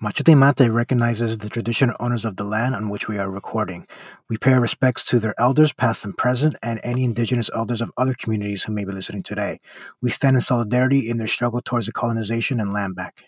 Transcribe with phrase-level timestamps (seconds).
[0.00, 3.84] Machete Mate recognizes the traditional owners of the land on which we are recording.
[4.30, 7.90] We pay our respects to their elders, past and present, and any indigenous elders of
[7.96, 9.58] other communities who may be listening today.
[10.00, 13.24] We stand in solidarity in their struggle towards the colonization and land back.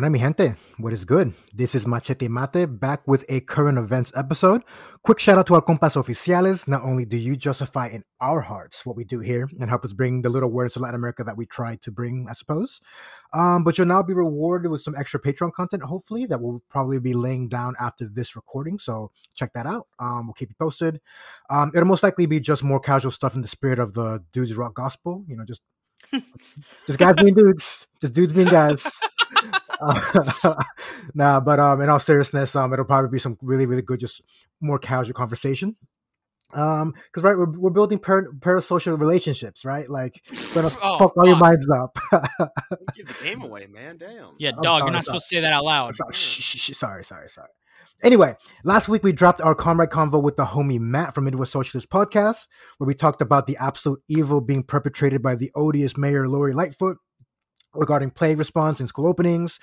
[0.00, 1.34] Buena mi gente, what is good?
[1.52, 4.62] This is Machete Mate back with a current events episode.
[5.02, 6.66] Quick shout out to our compas oficiales.
[6.66, 9.92] Not only do you justify in our hearts what we do here and help us
[9.92, 12.80] bring the little words of Latin America that we try to bring, I suppose,
[13.34, 16.98] um, but you'll now be rewarded with some extra Patreon content, hopefully, that will probably
[16.98, 18.78] be laying down after this recording.
[18.78, 19.86] So check that out.
[19.98, 21.02] Um, we'll keep you posted.
[21.50, 24.54] Um, it'll most likely be just more casual stuff in the spirit of the dudes
[24.54, 25.60] rock gospel, you know, just
[26.86, 28.86] just guys being dudes, just dudes being guys.
[29.80, 30.54] Uh,
[31.14, 34.22] nah, but um, in all seriousness, um, it'll probably be some really, really good, just
[34.60, 35.76] more casual conversation.
[36.52, 39.88] Um, because right, we're, we're building par- parasocial relationships, right?
[39.88, 40.20] Like,
[40.52, 41.96] gonna Oh, fuck all your minds up.
[42.96, 43.98] Give the game away, man.
[43.98, 44.34] Damn.
[44.38, 45.02] Yeah, dog, sorry, you're not sorry.
[45.02, 45.96] supposed to say that out loud.
[45.96, 47.50] Sorry, shh, shh, shh, sorry, sorry, sorry.
[48.02, 48.34] Anyway,
[48.64, 52.46] last week we dropped our comrade convo with the homie Matt from Midwest Socialist Podcast,
[52.78, 56.96] where we talked about the absolute evil being perpetrated by the odious Mayor Lori Lightfoot
[57.74, 59.60] regarding plague response in school openings,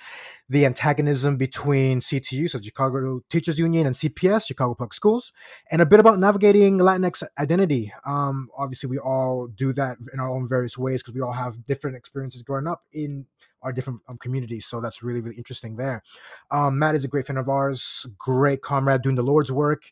[0.48, 5.32] the antagonism between CTU, so Chicago Teachers Union, and CPS, Chicago Public Schools,
[5.70, 7.92] and a bit about navigating Latinx identity.
[8.06, 11.66] Um, obviously, we all do that in our own various ways because we all have
[11.66, 13.26] different experiences growing up in
[13.62, 14.66] our different um, communities.
[14.66, 16.02] So that's really, really interesting there.
[16.50, 19.82] Um, Matt is a great friend of ours, great comrade doing the Lord's work,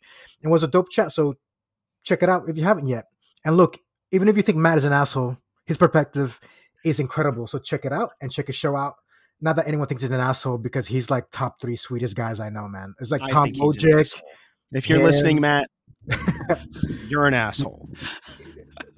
[0.43, 1.13] and was a dope chat.
[1.13, 1.37] So
[2.05, 3.07] check it out if you haven't yet.
[3.45, 3.79] And look,
[4.13, 6.41] even if you think Matt is an asshole, his perspective
[6.85, 7.47] is incredible.
[7.47, 8.95] So check it out and check his show out.
[9.41, 12.49] Not that anyone thinks he's an asshole because he's like top three sweetest guys I
[12.49, 12.95] know, man.
[13.01, 14.21] It's like I Tom think he's an Bojic.
[14.73, 15.05] If you're him.
[15.05, 15.69] listening, Matt,
[17.09, 17.89] you're an asshole.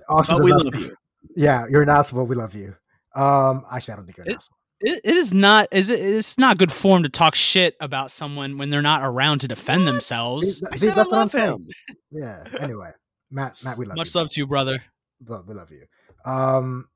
[0.08, 0.96] But we love you.
[1.34, 2.24] Yeah, you're an asshole.
[2.26, 2.74] We love you.
[3.14, 4.57] Um, actually, I don't think you're an It- asshole.
[4.80, 8.58] It, it is not is it, it's not good form to talk shit about someone
[8.58, 9.92] when they're not around to defend What?
[9.92, 10.62] themselves.
[10.70, 11.52] I See, said I that's what I'm love saying.
[11.52, 11.68] him.
[12.12, 12.44] Yeah.
[12.60, 12.90] Anyway,
[13.30, 14.20] Matt, Matt, we love Much you.
[14.20, 14.82] love to you, brother.
[15.26, 15.84] Love, we love you.
[16.24, 16.88] Um,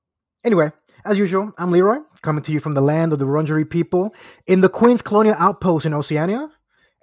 [0.44, 0.70] anyway,
[1.04, 4.14] as usual, I'm Leroy, coming to you from the land of the Wurundjeri people
[4.47, 6.49] in the Queen's Colonial Outpost in Oceania.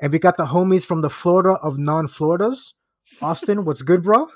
[0.01, 2.73] And we got the homies from the Florida of non-Floridas.
[3.21, 4.27] Austin, what's good, bro?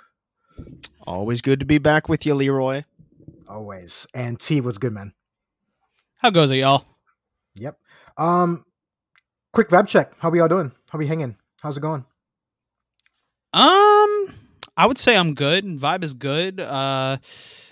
[1.08, 2.84] Always good to be back with you, Leroy.
[3.48, 4.06] Always.
[4.14, 5.14] And T, what's good, man?
[6.24, 6.86] How goes it, y'all?
[7.56, 7.78] Yep.
[8.18, 8.64] Um,
[9.52, 10.14] quick vibe check.
[10.20, 10.72] How we all doing?
[10.90, 11.36] How we hanging?
[11.62, 12.06] How's it going?
[13.52, 14.34] Um,
[14.78, 15.66] I would say I'm good.
[15.66, 16.62] And vibe is good.
[16.62, 17.18] Uh,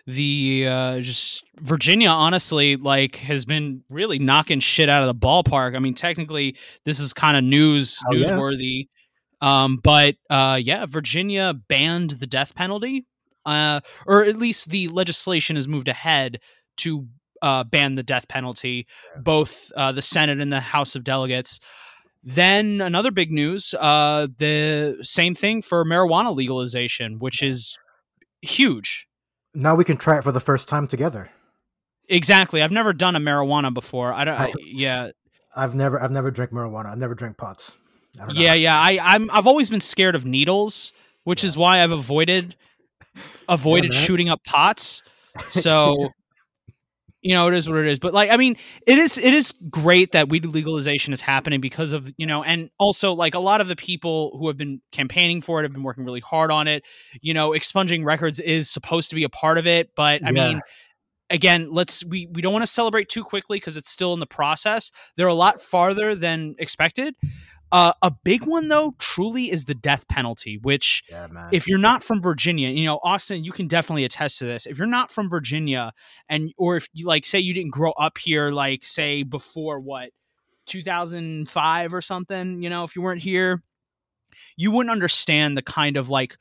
[0.06, 5.74] the uh, just Virginia, honestly, like has been really knocking shit out of the ballpark.
[5.76, 8.32] I mean, technically, this is kind of news Oh, yeah.
[8.32, 8.90] newsworthy.
[9.40, 13.06] Um, but uh, yeah, Virginia banned the death penalty,
[13.46, 16.40] uh, or at least the legislation has moved ahead
[16.78, 17.08] to
[17.42, 18.88] uh, ban the death penalty.
[19.18, 21.60] Both uh, the Senate and the House of Delegates.
[22.24, 27.78] Then another big news: uh, the same thing for marijuana legalization, which is
[28.42, 29.08] huge.
[29.54, 31.30] Now we can try it for the first time together.
[32.08, 32.62] Exactly.
[32.62, 34.14] I've never done a marijuana before.
[34.14, 34.40] I don't.
[34.40, 35.12] I, yeah,
[35.56, 36.88] I've never, I've never drank marijuana.
[36.88, 37.76] I've never drank pots.
[38.20, 38.42] I don't know.
[38.42, 38.78] yeah, yeah.
[38.78, 39.32] I, I'm.
[39.32, 40.94] I've always been scared of needles,
[41.24, 42.56] which is why I've avoided
[43.50, 44.02] avoided man.
[44.02, 45.04] shooting up pots.
[45.50, 46.10] So.
[47.22, 48.00] You know, it is what it is.
[48.00, 48.56] But like, I mean,
[48.88, 52.70] it is it is great that weed legalization is happening because of, you know, and
[52.80, 55.84] also like a lot of the people who have been campaigning for it have been
[55.84, 56.84] working really hard on it.
[57.22, 60.48] You know, expunging records is supposed to be a part of it, but I Yeah.
[60.48, 60.62] mean,
[61.30, 64.26] again, let's we we don't want to celebrate too quickly because it's still in the
[64.26, 64.92] process.
[65.16, 67.16] They're a lot farther than expected.
[67.72, 72.04] Uh, a big one though, truly, is the death penalty, which yeah, if you're not
[72.04, 74.66] from Virginia, you know, Austin, you can definitely attest to this.
[74.66, 75.94] If you're not from Virginia
[76.28, 80.10] and or if you like say you didn't grow up here like say before what
[80.68, 83.64] 2005 or something, you know, if you weren't here,
[84.58, 86.38] you wouldn't understand the kind of like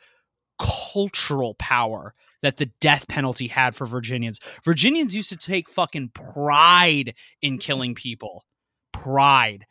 [0.58, 4.40] cultural power that the death penalty had for Virginians.
[4.64, 8.44] Virginians used to take fucking pride in killing people.
[8.92, 9.66] Pride.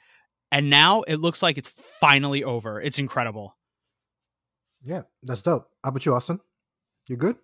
[0.51, 2.81] And now it looks like it's finally over.
[2.81, 3.55] It's incredible.
[4.83, 5.69] yeah, that's dope.
[5.83, 6.39] How about you, Austin?
[7.07, 7.35] You good?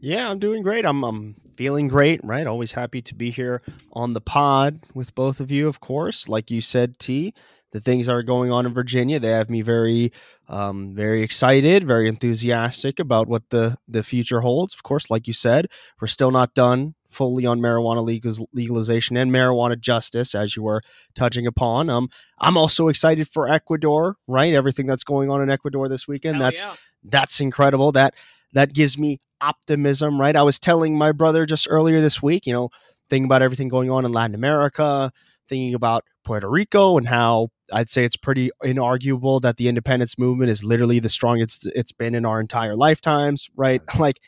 [0.00, 0.84] Yeah, I'm doing great.
[0.84, 2.46] I'm I'm feeling great, right?
[2.46, 3.62] Always happy to be here
[3.92, 6.28] on the pod with both of you, of course.
[6.28, 7.32] Like you said, T,
[7.72, 9.18] the things that are going on in Virginia.
[9.18, 10.12] They have me very,
[10.48, 14.74] um, very excited, very enthusiastic about what the the future holds.
[14.74, 15.68] Of course, like you said,
[16.00, 20.82] we're still not done fully on marijuana legal- legalization and marijuana justice, as you were
[21.14, 21.88] touching upon.
[21.88, 22.08] Um,
[22.40, 24.54] I'm also excited for Ecuador, right?
[24.54, 26.36] Everything that's going on in Ecuador this weekend.
[26.36, 26.74] Hell that's yeah.
[27.04, 27.92] that's incredible.
[27.92, 28.14] That
[28.52, 30.36] that gives me optimism, right?
[30.36, 32.70] I was telling my brother just earlier this week, you know,
[33.10, 35.12] thinking about everything going on in Latin America,
[35.48, 40.50] thinking about Puerto Rico and how I'd say it's pretty inarguable that the independence movement
[40.50, 43.82] is literally the strongest it's been in our entire lifetimes, right?
[43.98, 44.20] Like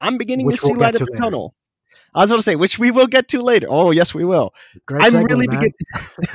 [0.00, 1.22] I'm beginning Which to see we'll light at the later.
[1.22, 1.54] tunnel.
[2.14, 3.66] I was going to say, which we will get to later.
[3.70, 4.54] Oh, yes, we will.
[4.86, 5.58] Great I'm segue, really man.
[5.60, 5.74] beginning.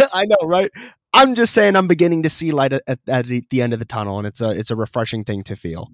[0.14, 0.72] I know, right?
[1.14, 3.80] I'm just saying, I'm beginning to see light at, at, at the- the end of
[3.80, 5.90] the tunnel, and it's a it's a refreshing thing to feel.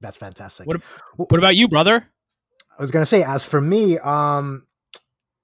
[0.00, 0.66] That's fantastic.
[0.66, 0.82] What
[1.16, 2.06] What about you, brother?
[2.78, 4.66] I was gonna say, as for me, um,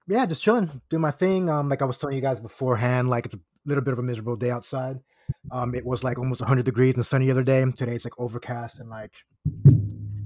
[0.07, 1.49] yeah, just chilling, doing my thing.
[1.49, 4.03] Um, like I was telling you guys beforehand, like it's a little bit of a
[4.03, 5.01] miserable day outside.
[5.53, 7.65] Um, it was like almost 100 degrees and sunny the other day.
[7.71, 9.13] Today it's like overcast and like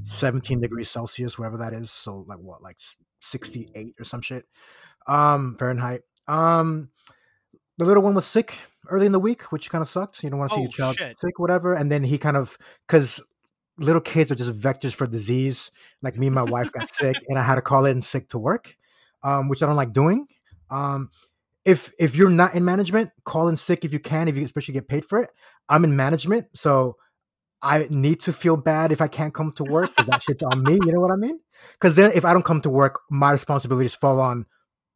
[0.04, 1.90] 17 degrees Celsius, wherever that is.
[1.90, 2.76] So like what, like
[3.20, 4.44] 68 or some shit.
[5.06, 6.02] Um, Fahrenheit.
[6.28, 6.90] Um,
[7.78, 8.54] the little one was sick
[8.88, 10.22] early in the week, which kind of sucked.
[10.22, 11.18] You don't want to see Oh, your child shit.
[11.20, 11.74] sick, whatever.
[11.74, 12.56] And then he kind of
[12.86, 13.20] because
[13.78, 15.70] little kids are just vectors for disease.
[16.02, 18.38] Like me and my wife got sick, and I had to call in sick to
[18.38, 18.76] work,
[19.22, 20.26] um, which I don't like doing.
[20.70, 21.10] Um,
[21.64, 24.74] if if you're not in management, call in sick if you can, if you especially
[24.74, 25.30] get paid for it.
[25.68, 26.96] I'm in management, so
[27.64, 30.64] I need to feel bad if I can't come to work because that shit's on
[30.64, 30.74] me.
[30.74, 31.40] You know what I mean?
[31.72, 34.46] Because then if I don't come to work, my responsibilities fall on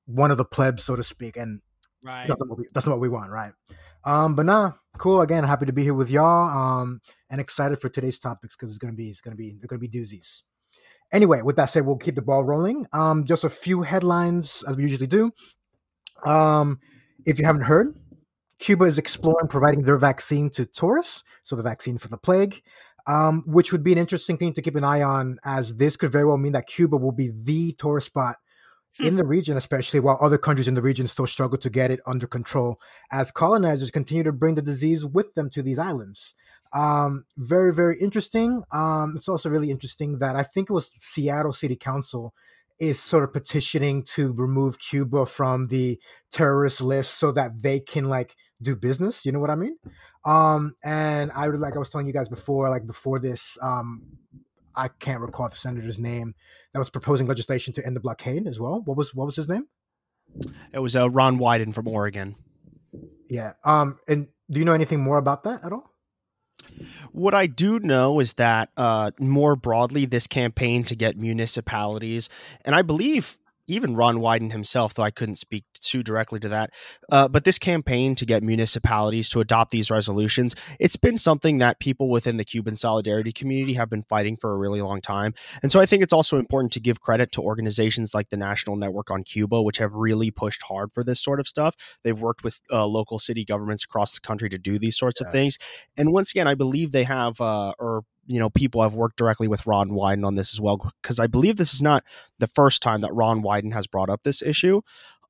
[0.07, 1.61] one of the plebs, so to speak, and
[2.05, 2.29] Right.
[2.29, 3.53] that's not what we, that's not what we want, right?
[4.05, 5.21] Um, but nah, cool.
[5.23, 6.49] Again, happy to be here with y'all.
[6.49, 7.01] Um,
[7.31, 9.89] and excited for today's topics because it's gonna be it's gonna be they're gonna be
[9.89, 10.43] doozies.
[11.13, 12.87] Anyway, with that said, we'll keep the ball rolling.
[12.93, 15.33] Um, just a few headlines as we usually do.
[16.25, 16.81] Um,
[17.25, 17.97] if you haven't heard,
[18.59, 22.63] Cuba is exploring providing their vaccine to tourists, so the vaccine for the plague,
[23.07, 26.13] um, which would be an interesting thing to keep an eye on, as this could
[26.13, 28.37] very well mean that Cuba will be the tourist spot
[29.01, 32.01] in the region, especially while other countries in the region still struggle to get it
[32.05, 32.81] under control,
[33.13, 36.35] as colonizers continue to bring the disease with them to these islands.
[36.73, 38.63] Um, very, very interesting.
[38.73, 42.35] Um, it's also really interesting that I think it was Seattle City Council
[42.79, 45.99] is sort of petitioning to remove Cuba from the
[46.31, 49.25] terrorist list so that they can like do business.
[49.25, 49.77] You know what I mean?
[50.25, 54.19] Um, and I would like I was telling you guys before, like before this, um,
[54.75, 56.35] I can't recall the senator's name
[56.73, 58.83] that was proposing legislation to end the blockade as well.
[58.85, 59.67] What was what was his name?
[60.73, 62.37] It was uh, Ron Wyden from Oregon.
[63.29, 63.55] Yeah.
[63.65, 65.91] Um, and do you know anything more about that at all?
[67.13, 72.29] What I do know is that uh, more broadly, this campaign to get municipalities,
[72.65, 73.39] and I believe
[73.69, 76.71] even Ron Wyden himself, though I couldn't speak too directly to that,
[77.13, 81.79] uh, but this campaign to get municipalities to adopt these resolutions, it's been something that
[81.79, 85.35] people within the Cuban solidarity community have been fighting for a really long time.
[85.63, 88.77] And so I think it's also important to give credit to organizations like the National
[88.77, 91.77] Network on Cuba, which have really pushed hard for this sort of stuff.
[92.03, 95.27] They've worked with uh, local city governments across the country to do these sorts Yeah.
[95.27, 95.59] of things.
[95.97, 99.49] And once again, I believe they have, uh, or you know, people have worked directly
[99.49, 102.05] with Ron Wyden on this as well, because I believe this is not
[102.39, 104.83] the first time that Ron Wyden has brought up this issue.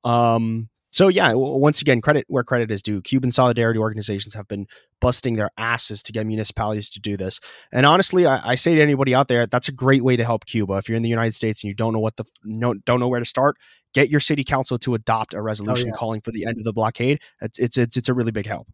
[0.03, 3.01] Um, so yeah, once again, credit where credit is due.
[3.01, 4.67] Cuban solidarity organizations have been
[4.99, 7.39] busting their asses to get municipalities to do this.
[7.71, 10.45] And honestly, I, I say to anybody out there, that's a great way to help
[10.45, 10.73] Cuba.
[10.73, 13.07] If you're in the United States and you don't know what the no, don't know
[13.07, 13.55] where to start,
[13.93, 15.95] get your city council to adopt a resolution yeah.
[15.95, 17.21] calling for the end of the blockade.
[17.39, 18.67] It's it's it's, it's a really big help.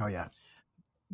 [0.00, 0.28] Oh yeah.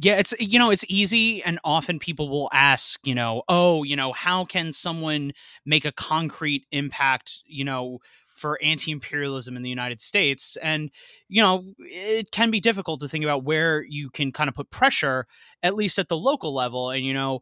[0.02, 3.96] Yeah, it's you know, it's easy and often people will ask, you know, oh, you
[3.96, 5.32] know, how can someone
[5.66, 7.98] make a concrete impact, you know,
[8.34, 10.56] for anti-imperialism in the United States?
[10.62, 10.90] And
[11.28, 14.70] you know, it can be difficult to think about where you can kind of put
[14.70, 15.26] pressure
[15.62, 17.40] at least at the local level and you know,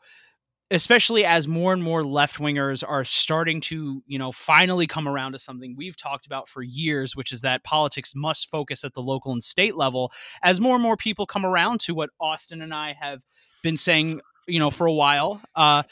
[0.71, 5.39] especially as more and more left-wingers are starting to, you know, finally come around to
[5.39, 9.33] something we've talked about for years, which is that politics must focus at the local
[9.33, 12.95] and state level as more and more people come around to what Austin and I
[13.01, 13.23] have
[13.63, 15.85] been saying, you know, for a while, uh,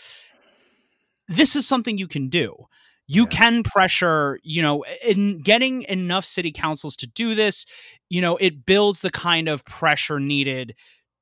[1.29, 2.67] this is something you can do.
[3.09, 3.39] You Yeah.
[3.39, 7.65] can pressure, you know, in getting enough city councils to do this,
[8.11, 10.75] you know, it builds the kind of pressure needed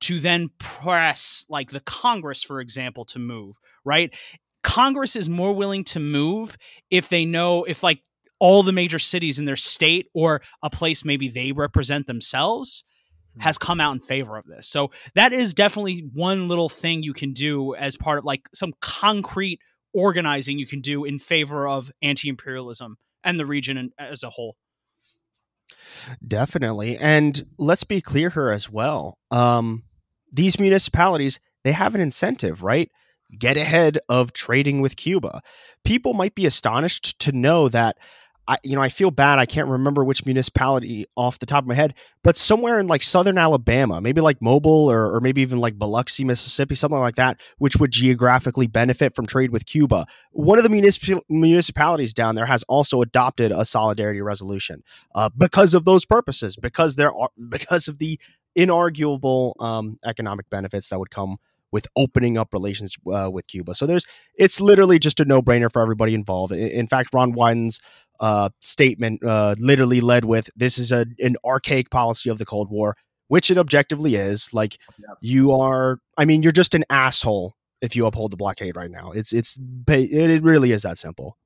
[0.05, 4.15] to then press like the Congress, for example, to move, right?
[4.63, 6.57] Congress is more willing to move
[6.91, 8.03] if they know if like
[8.39, 12.85] all the major cities in their state or a place maybe they represent themselves
[13.39, 14.69] has come out in favor of this.
[14.69, 18.75] So that is definitely one little thing you can do as part of like some
[18.81, 19.59] concrete
[19.93, 24.57] organizing you can do in favor of anti-imperialism and the region as a whole.
[26.27, 26.99] Definitely.
[26.99, 29.19] And let's be clear here as well.
[29.31, 29.85] Um,
[30.35, 32.91] these municipalities, they have an incentive, right?
[33.39, 35.43] Get ahead of trading with Cuba.
[35.85, 37.97] People might be astonished to know that
[38.47, 39.39] I, you know, I feel bad.
[39.39, 43.03] I can't remember which municipality off the top of my head, but somewhere in like
[43.03, 47.41] southern Alabama, maybe like Mobile or, or maybe even like Biloxi, Mississippi, something like that,
[47.57, 50.07] which would geographically benefit from trade with Cuba.
[50.33, 54.83] One of the municip- municipalities down there has also adopted a solidarity resolution
[55.15, 58.21] uh, because of those purposes, because there are because of the
[58.57, 61.39] inarguable um, economic benefits that would come
[61.73, 63.75] with opening up relations uh, with Cuba.
[63.75, 64.07] So there's
[64.37, 66.53] it's literally just a no brainer for everybody involved.
[66.53, 67.81] In, in fact, Ron Wyden's
[68.21, 72.71] uh, statement uh, literally led with this is a, an archaic policy of the Cold
[72.71, 72.97] War,
[73.27, 74.55] which it objectively is.
[74.55, 74.79] Like
[75.21, 79.11] you are, I mean, you're just an asshole if you uphold the blockade right now.
[79.11, 79.59] It's it's
[79.89, 81.37] it really is that simple.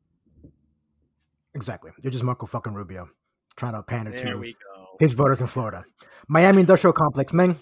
[1.55, 1.91] Exactly.
[2.03, 3.09] You're just Marco fucking Rubio
[3.57, 4.55] trying to pander there to
[4.99, 5.85] his voters in Florida.
[6.29, 7.59] Miami Industrial Complex, man.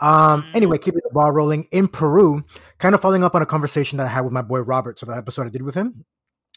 [0.00, 0.56] Um, mm-hmm.
[0.56, 2.44] anyway, keeping the ball rolling in Peru,
[2.78, 4.98] kind of following up on a conversation that I had with my boy Robert.
[4.98, 6.04] So the episode I did with him,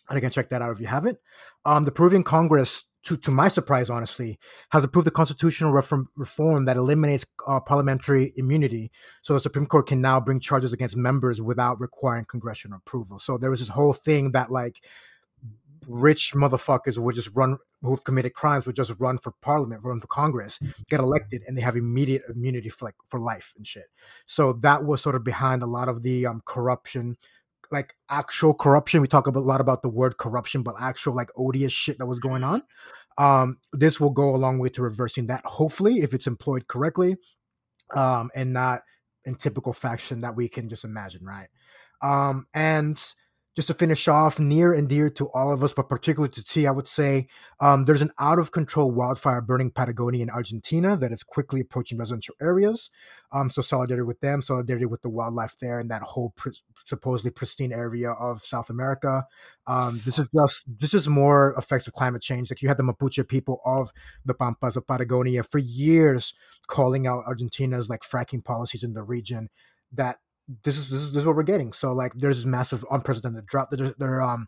[0.10, 1.20] and again, check that out if you haven't.
[1.66, 4.40] Um, the Peruvian Congress, to to my surprise, honestly,
[4.72, 9.88] has approved the constitutional reform, reform that eliminates uh, parliamentary immunity, so the Supreme Court
[9.88, 13.20] can now bring charges against members without requiring congressional approval.
[13.20, 14.82] So there was this whole thing that like
[15.88, 20.08] rich motherfuckers would just run who've committed crimes would just run for parliament, run for
[20.08, 23.86] Congress, get elected, and they have immediate immunity for like for life and shit.
[24.26, 27.18] So that was sort of behind a lot of the um, corruption,
[27.72, 29.02] like actual corruption.
[29.02, 32.08] We talk about, a lot about the word corruption, but actual like odious shit that
[32.08, 32.64] was going on.
[33.18, 37.18] Um, this will go a long way to reversing that, hopefully, if it's employed correctly,
[37.96, 38.82] um, and not
[39.26, 41.48] in typical fashion that we can just imagine, right?
[42.02, 43.02] Um, and
[43.58, 46.68] just to finish off, near and dear to all of us, but particularly to T,
[46.68, 47.28] I would say
[47.60, 51.98] um, there's an out of control wildfire burning Patagonia in Argentina that is quickly approaching
[51.98, 52.92] residential areas.
[53.32, 56.50] Um, so, solidarity with them, solidarity with the wildlife there in that whole pr-
[56.86, 59.26] supposedly pristine area of South America.
[59.66, 62.52] Um, this is just, this is more effects of climate change.
[62.52, 63.90] Like you had the Mapuche people of
[64.24, 66.36] the Pampas of Patagonia for years
[66.68, 69.50] calling out Argentina's like fracking policies in the region
[69.94, 70.18] that
[70.64, 71.74] this is this is, this is what we're getting.
[71.74, 74.48] So like there's this massive unprecedented drought that they're, um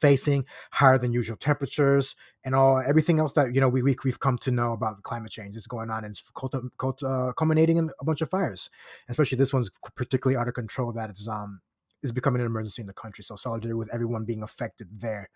[0.00, 2.14] facing higher than usual temperatures
[2.44, 5.32] and all everything else that you know we, we we've come to know about climate
[5.32, 8.70] change is going on and it's cult, cult, uh, culminating in a bunch of fires.
[9.08, 11.60] Especially this one's particularly out of control that it's um
[12.02, 13.24] is becoming an emergency in the country.
[13.24, 15.28] So solidarity with everyone being affected there.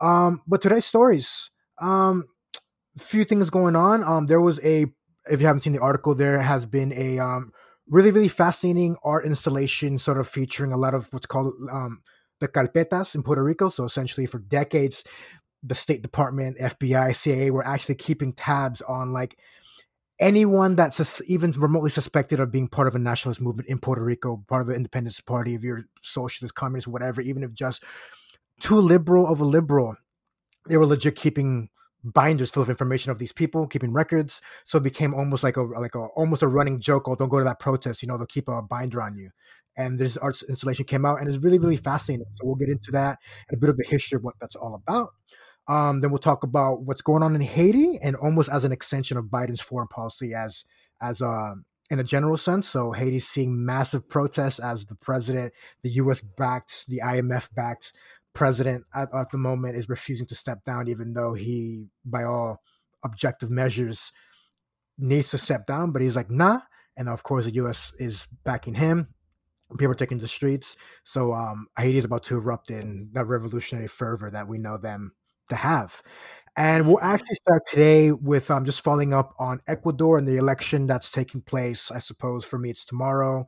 [0.00, 2.24] Um but today's stories um
[2.98, 4.04] few things going on.
[4.04, 4.86] Um there was a
[5.30, 7.50] if you haven't seen the article there has been a um
[7.88, 12.02] really really fascinating art installation sort of featuring a lot of what's called um,
[12.40, 13.68] the carpetas in Puerto Rico.
[13.68, 15.04] So essentially, for decades,
[15.62, 19.38] the State Department, FBI, CIA were actually keeping tabs on like
[20.18, 24.42] anyone that's even remotely suspected of being part of a nationalist movement in Puerto Rico,
[24.48, 27.84] part of the Independence Party, if you're socialist, communist, whatever, even if just
[28.60, 29.96] too liberal of a liberal,
[30.68, 31.68] they were legit keeping
[32.12, 34.40] binders full of information of these people, keeping records.
[34.64, 37.08] So it became almost like a like a almost a running joke.
[37.08, 38.02] Oh, don't go to that protest.
[38.02, 39.30] You know, they'll keep a binder on you.
[39.76, 42.26] And this art installation came out, and it's really really fascinating.
[42.36, 44.74] So we'll get into that and a bit of the history of what that's all
[44.74, 45.10] about.
[45.68, 49.16] Um, then we'll talk about what's going on in Haiti, and almost as an extension
[49.16, 50.64] of Biden's foreign policy, as
[51.00, 52.68] as um in a general sense.
[52.68, 56.20] So Haiti's seeing massive protests as the president, the U.S.
[56.20, 57.92] backed, the IMF backed
[58.36, 62.62] president at, at the moment is refusing to step down, even though he, by all
[63.02, 64.12] objective measures,
[64.98, 65.90] needs to step down.
[65.90, 66.60] But he's like, nah.
[66.96, 67.92] And of course, the U.S.
[67.98, 69.08] is backing him.
[69.78, 70.76] People are taking the streets.
[71.02, 75.12] So um, Haiti is about to erupt in that revolutionary fervor that we know them
[75.48, 76.02] to have.
[76.56, 80.86] And we'll actually start today with um, just following up on Ecuador and the election
[80.86, 81.90] that's taking place.
[81.90, 83.46] I suppose for me, it's tomorrow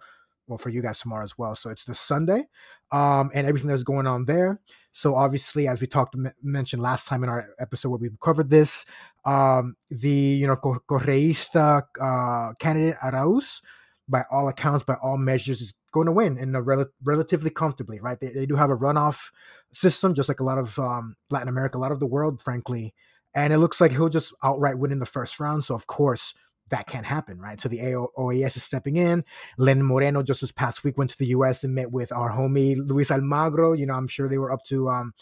[0.48, 2.44] well for you guys tomorrow as well so it's this sunday
[2.92, 4.60] um and everything that's going on there.
[4.92, 8.84] So obviously as we talked mentioned last time in our episode where we covered this
[9.24, 13.60] um the you know correísta uh candidate arauz
[14.08, 18.00] by all accounts by all measures is going to win in a rel- relatively comfortably
[18.00, 18.18] right?
[18.20, 19.30] They, they do have a runoff
[19.72, 22.94] system just like a lot of um latin america a lot of the world frankly.
[23.34, 25.64] And it looks like he'll just outright win in the first round.
[25.64, 26.34] So of course
[26.70, 27.60] that can't happen, right?
[27.60, 29.24] So the OAS is stepping in.
[29.56, 31.64] Len Moreno just this past week went to the U.S.
[31.64, 33.78] and met with our homie Luis Almagro.
[33.78, 35.14] You know, I'm sure they were up to um,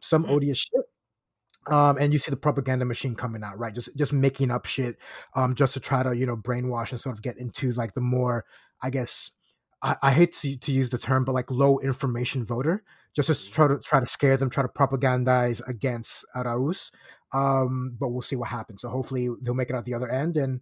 [0.00, 0.32] some mm-hmm.
[0.32, 0.84] odious shit.
[1.70, 3.74] Um, and you see the propaganda machine coming out, right?
[3.74, 4.96] Just just making up shit,
[5.34, 8.00] um, just to try to you know brainwash and sort of get into like the
[8.00, 8.46] more,
[8.82, 9.30] I guess,
[9.82, 12.82] I, I hate to, to use the term, but like low information voter,
[13.14, 16.90] just to try to try to scare them, try to propagandize against Arauz.
[17.32, 18.82] Um, but we'll see what happens.
[18.82, 20.60] So hopefully they'll make it out the other end and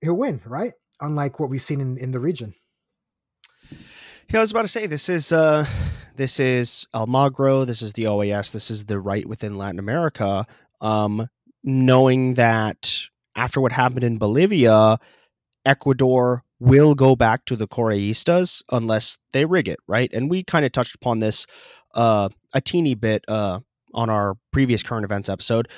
[0.00, 0.72] he'll win, right?
[1.00, 2.54] Unlike what we've seen in, in the region.
[4.30, 5.66] Yeah, I was about to say this is uh
[6.16, 10.46] this is Almagro, this is the OAS, this is the right within Latin America.
[10.80, 11.28] Um,
[11.62, 13.00] knowing that
[13.34, 14.98] after what happened in Bolivia,
[15.64, 20.10] Ecuador will go back to the Correistas unless they rig it, right?
[20.12, 21.46] And we kind of touched upon this
[21.94, 23.60] uh, a teeny bit uh,
[23.92, 25.68] on our previous current events episode.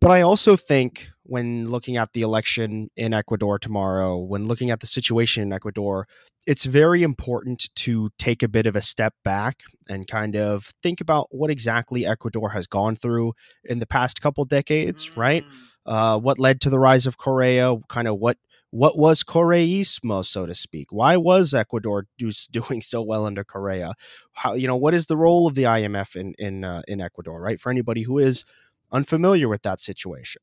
[0.00, 4.80] But I also think when looking at the election in Ecuador tomorrow, when looking at
[4.80, 6.06] the situation in Ecuador,
[6.46, 11.00] it's very important to take a bit of a step back and kind of think
[11.00, 13.32] about what exactly Ecuador has gone through
[13.64, 15.44] in the past couple decades, right?
[15.44, 15.50] Mm.
[15.84, 18.38] Uh, what led to the rise of Correa, kind of what
[18.70, 20.88] what was Correísmo, so to speak?
[20.90, 23.94] Why was Ecuador do, doing so well under Correa?
[24.32, 27.40] How you know what is the role of the IMF in in uh, in Ecuador?
[27.40, 28.44] Right for anybody who is
[28.92, 30.42] unfamiliar with that situation.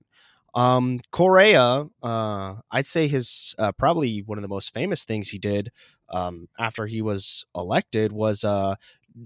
[0.56, 5.40] Um, Correa, uh, I'd say his uh, probably one of the most famous things he
[5.40, 5.72] did
[6.10, 8.76] um, after he was elected was uh,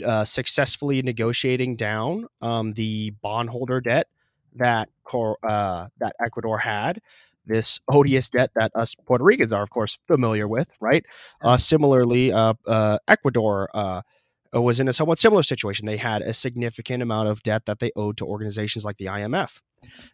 [0.06, 4.08] uh, successfully negotiating down um, the bondholder debt
[4.56, 7.02] that Cor- uh, that Ecuador had.
[7.46, 11.06] This odious debt that us Puerto Ricans are, of course, familiar with, right?
[11.42, 14.02] Uh, similarly, uh, uh, Ecuador uh,
[14.54, 15.86] was in a somewhat similar situation.
[15.86, 19.62] They had a significant amount of debt that they owed to organizations like the IMF.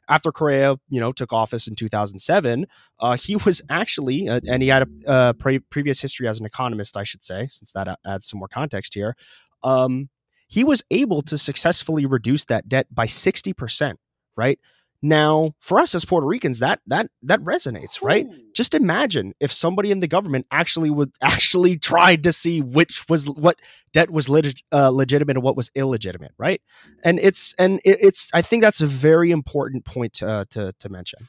[0.09, 2.65] After Correa, you know, took office in 2007,
[2.99, 6.45] uh, he was actually, uh, and he had a uh, pre- previous history as an
[6.45, 9.15] economist, I should say, since that adds some more context here.
[9.63, 10.09] Um,
[10.47, 13.95] he was able to successfully reduce that debt by 60%,
[14.35, 14.59] right?
[15.05, 18.25] Now, for us as Puerto Ricans, that that that resonates, right?
[18.55, 23.29] Just imagine if somebody in the government actually would actually tried to see which was
[23.29, 23.59] what
[23.91, 26.61] debt was leg- uh, legitimate and what was illegitimate, right?
[27.03, 30.73] And it's and it, it's I think that's a very important point to, uh, to
[30.79, 31.27] to mention.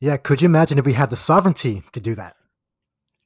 [0.00, 2.36] Yeah, could you imagine if we had the sovereignty to do that?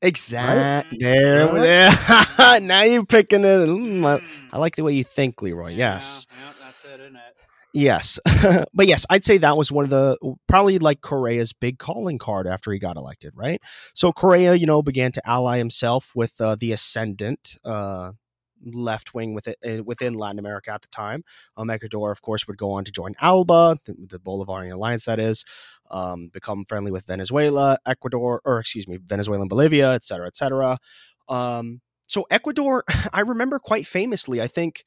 [0.02, 0.98] Exactly.
[0.98, 2.60] There, there.
[2.60, 3.68] now you're picking it.
[3.68, 4.20] Mm, I,
[4.52, 5.70] I, like the way you think, Leroy.
[5.70, 6.26] Yes.
[6.30, 7.33] Yeah, that's it, isn't it?
[7.74, 8.20] Yes.
[8.72, 12.46] but yes, I'd say that was one of the probably like Correa's big calling card
[12.46, 13.60] after he got elected, right?
[13.94, 18.12] So Correa, you know, began to ally himself with uh, the ascendant uh,
[18.64, 21.24] left wing with it, within Latin America at the time.
[21.56, 25.18] Um, Ecuador, of course, would go on to join ALBA, the, the Bolivarian alliance, that
[25.18, 25.44] is,
[25.90, 30.36] um, become friendly with Venezuela, Ecuador, or excuse me, Venezuela and Bolivia, et cetera, et
[30.36, 30.78] cetera.
[31.28, 34.84] Um, so Ecuador, I remember quite famously, I think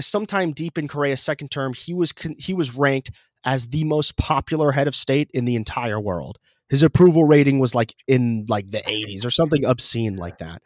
[0.00, 3.10] sometime deep in Correa's second term, he was he was ranked
[3.44, 6.38] as the most popular head of state in the entire world.
[6.68, 10.62] His approval rating was like in like the 80s or something obscene like that.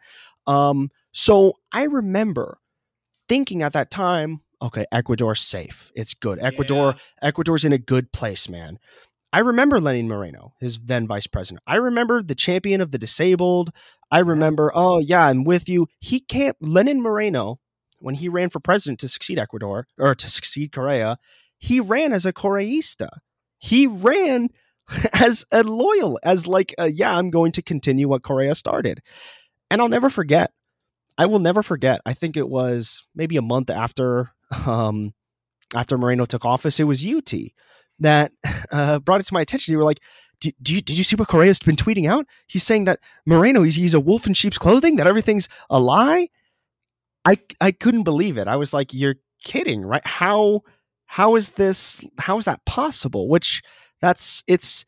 [0.47, 2.59] Um, so I remember
[3.27, 5.91] thinking at that time, okay, Ecuador's safe.
[5.95, 6.39] It's good.
[6.39, 7.27] Ecuador, yeah.
[7.27, 8.79] Ecuador's in a good place, man.
[9.31, 11.61] I remember Lenin Moreno, his then vice president.
[11.67, 13.71] I remember the champion of the disabled.
[14.09, 15.87] I remember, oh yeah, I'm with you.
[15.99, 17.59] He can't Lenin Moreno
[17.99, 21.17] when he ran for president to succeed Ecuador or to succeed Correa,
[21.57, 23.09] he ran as a Correísta.
[23.57, 24.49] He ran
[25.13, 29.01] as a loyal, as like, a, yeah, I'm going to continue what Correa started.
[29.69, 30.51] And I'll never forget.
[31.17, 32.01] I will never forget.
[32.05, 34.31] I think it was maybe a month after
[34.65, 35.13] um,
[35.75, 36.79] after Moreno took office.
[36.79, 37.33] It was UT
[37.99, 38.31] that
[38.71, 39.73] uh, brought it to my attention.
[39.73, 39.99] You were like,
[40.39, 42.25] did, you, did you see what Correa's been tweeting out?
[42.47, 46.29] He's saying that Moreno, he's, he's a wolf in sheep's clothing, that everything's a lie.
[47.25, 48.47] I I couldn't believe it.
[48.47, 50.05] I was like, "You're kidding, right?
[50.05, 50.61] How
[51.05, 52.03] how is this?
[52.17, 53.61] How is that possible?" Which
[54.01, 54.85] that's it's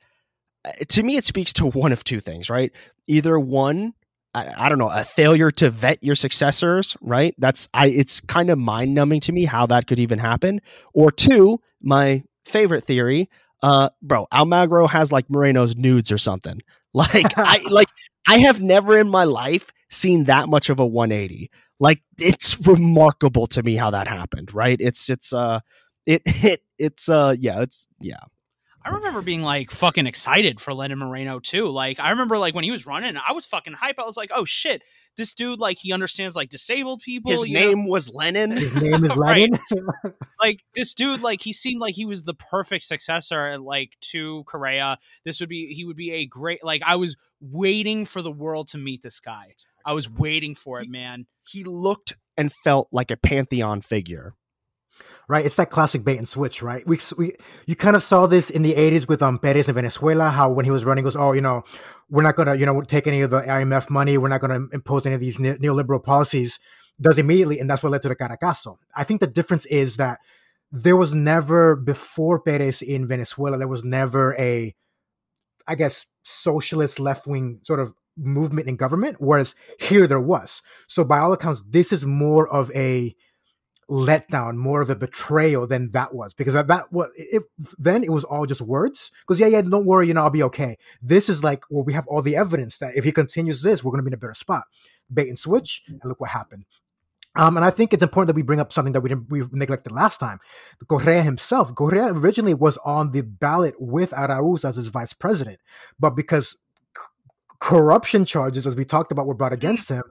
[0.65, 2.71] uh, to me, it speaks to one of two things, right?
[3.07, 3.93] Either one,
[4.33, 7.35] I, I don't know, a failure to vet your successors, right?
[7.37, 7.87] That's I.
[7.87, 10.61] It's kind of mind numbing to me how that could even happen.
[10.93, 13.29] Or two, my favorite theory,
[13.63, 16.61] uh, bro, Almagro has like Moreno's nudes or something.
[16.93, 17.89] Like I like
[18.27, 21.49] I have never in my life seen that much of a 180
[21.81, 24.77] like it's remarkable to me how that happened right?
[24.79, 25.59] It's it's uh
[26.05, 28.21] it it it's uh yeah it's yeah
[28.83, 31.67] I remember being like fucking excited for Lenin Moreno too.
[31.67, 33.99] Like I remember like when he was running, I was fucking hype.
[33.99, 34.81] I was like, oh shit,
[35.17, 37.31] this dude like he understands like disabled people.
[37.31, 37.91] His name know?
[37.91, 38.57] was Lenin.
[38.57, 39.59] His name is Lenin.
[40.41, 44.97] like this dude, like he seemed like he was the perfect successor like to Correa.
[45.25, 48.69] This would be he would be a great like I was waiting for the world
[48.69, 49.53] to meet this guy.
[49.85, 51.25] I was waiting for it, man.
[51.47, 54.33] He looked and felt like a pantheon figure.
[55.27, 56.85] Right, it's that classic bait and switch, right?
[56.85, 57.33] We, we
[57.65, 60.29] you kind of saw this in the '80s with um Perez in Venezuela.
[60.29, 61.63] How when he was running, goes, oh, you know,
[62.09, 64.17] we're not gonna, you know, take any of the IMF money.
[64.17, 66.59] We're not gonna impose any of these ne- neoliberal policies.
[66.99, 68.77] Does immediately, and that's what led to the Caracazo.
[68.95, 70.19] I think the difference is that
[70.71, 74.75] there was never before Perez in Venezuela, there was never a,
[75.67, 80.61] I guess, socialist left wing sort of movement in government, whereas here there was.
[80.87, 83.15] So by all accounts, this is more of a
[83.91, 87.43] letdown, more of a betrayal than that was because that, that was it,
[87.77, 89.11] then it was all just words.
[89.21, 90.77] Because yeah, yeah, don't worry, you know, I'll be okay.
[91.01, 93.91] This is like, well, we have all the evidence that if he continues this, we're
[93.91, 94.63] going to be in a better spot.
[95.13, 96.65] Bait and switch, and look what happened.
[97.35, 99.43] Um, and I think it's important that we bring up something that we didn't we
[99.51, 100.39] neglected last time.
[100.87, 105.59] Correa himself, Correa originally was on the ballot with Arauz as his vice president,
[105.99, 106.57] but because
[107.59, 110.03] corruption charges, as we talked about, were brought against him,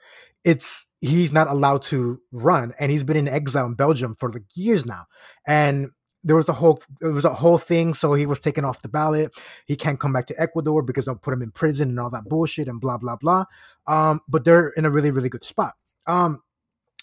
[0.44, 4.44] it's he's not allowed to run, and he's been in exile in Belgium for like
[4.55, 5.07] years now.
[5.46, 5.90] And
[6.22, 8.88] there was a whole there was a whole thing, so he was taken off the
[8.88, 9.33] ballot.
[9.66, 12.29] He can't come back to Ecuador because they'll put him in prison and all that
[12.29, 13.44] bullshit and blah blah blah.
[13.87, 15.74] Um, but they're in a really really good spot.
[16.07, 16.42] Um,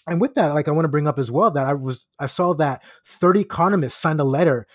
[0.06, 2.26] and with that, like I want to bring up as well that I was I
[2.26, 4.66] saw that 30 economists signed a letter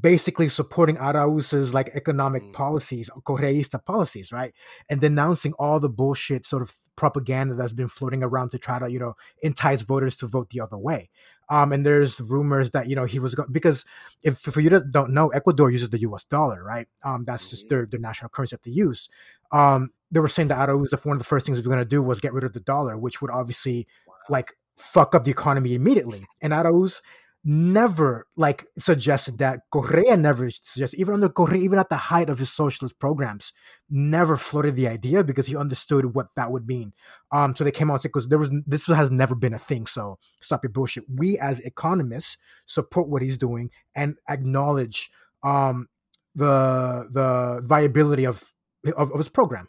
[0.00, 2.52] basically supporting Arauz's like economic mm.
[2.52, 4.54] policies, Correista policies, right?
[4.88, 8.90] And denouncing all the bullshit sort of propaganda that's been floating around to try to,
[8.90, 11.10] you know, entice voters to vote the other way.
[11.48, 13.84] Um, and there's rumors that, you know, he was going because
[14.22, 16.88] if for you that don't know, Ecuador uses the US dollar, right?
[17.02, 17.74] Um, that's just mm-hmm.
[17.74, 19.08] their, their national currency that they use.
[19.50, 21.88] Um, they were saying that Arauz, one of the first things we were going to
[21.88, 23.86] do was get rid of the dollar, which would obviously
[24.28, 26.26] like fuck up the economy immediately.
[26.40, 27.00] And Arauz
[27.44, 29.60] never like suggested that.
[29.70, 33.52] Correa never suggested, even under Correa, even at the height of his socialist programs,
[33.90, 36.92] never floated the idea because he understood what that would mean.
[37.32, 39.86] Um, so they came out because there was this has never been a thing.
[39.86, 41.04] So stop your bullshit.
[41.12, 45.10] We as economists support what he's doing and acknowledge
[45.42, 45.88] um
[46.34, 48.52] the the viability of
[48.96, 49.68] of, of his program.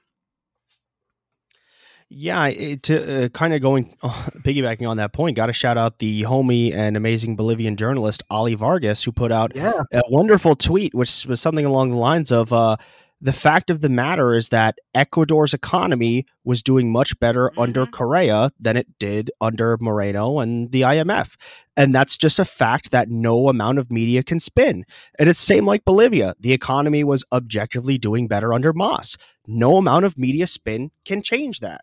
[2.16, 4.10] Yeah, it, to uh, kind of going uh,
[4.42, 8.54] piggybacking on that point, got to shout out the homie and amazing Bolivian journalist Ollie
[8.54, 9.82] Vargas, who put out yeah.
[9.92, 12.78] a wonderful tweet, which was something along the lines of uh,
[13.20, 17.62] the fact of the matter is that Ecuador's economy was doing much better mm-hmm.
[17.62, 21.36] under Correa than it did under Moreno and the IMF.
[21.76, 24.86] And that's just a fact that no amount of media can spin.
[25.18, 26.36] And it's same like Bolivia.
[26.40, 29.18] The economy was objectively doing better under MAS.
[29.48, 31.82] No amount of media spin can change that.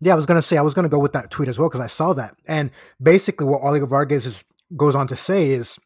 [0.00, 1.80] Yeah, I was gonna say I was gonna go with that tweet as well because
[1.80, 2.70] I saw that, and
[3.02, 4.44] basically what Oliver Vargas is,
[4.76, 5.78] goes on to say is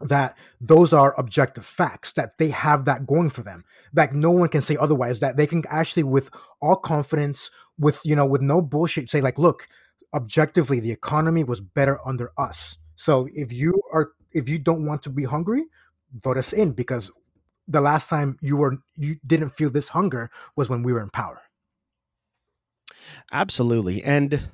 [0.00, 4.48] that those are objective facts that they have that going for them that no one
[4.48, 8.60] can say otherwise that they can actually with all confidence with you know with no
[8.60, 9.68] bullshit say like look
[10.14, 12.78] objectively the economy was better under us.
[12.96, 15.64] So if you are if you don't want to be hungry
[16.14, 17.10] vote us in because
[17.68, 21.10] the last time you were you didn't feel this hunger was when we were in
[21.10, 21.40] power
[23.32, 24.02] Absolutely.
[24.02, 24.50] And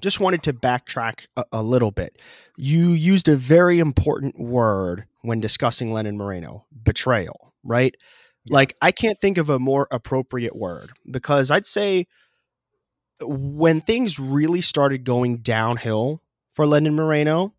[0.00, 2.18] just wanted to backtrack a, a, little bit.
[2.56, 7.94] You used a very important word when discussing Lenin Moreno betrayal, right?
[8.44, 8.54] Yeah.
[8.54, 12.06] Like, I can't think of a more appropriate word because I'd say
[13.22, 16.20] when things really started going downhill
[16.52, 17.54] for Lenin Moreno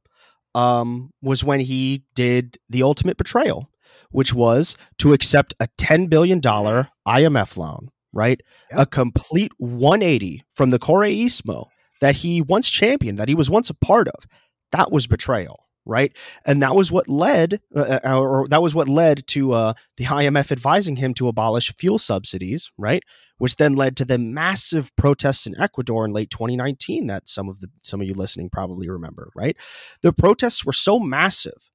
[0.53, 3.69] um, was when he did the ultimate betrayal,
[4.11, 8.41] which was to accept a $10 billion IMF loan right?
[8.71, 8.79] Yep.
[8.79, 11.67] A complete 180 from the Correísmo
[12.01, 14.25] that he once championed, that he was once a part of.
[14.71, 16.15] That was betrayal, right?
[16.45, 20.05] And that was what led, uh, uh or that was what led to uh, the
[20.05, 23.03] IMF advising him to abolish fuel subsidies, right?
[23.37, 27.59] Which then led to the massive protests in Ecuador in late 2019 that some of
[27.59, 29.55] the some of you listening probably remember, right?
[30.01, 31.69] The protests were so massive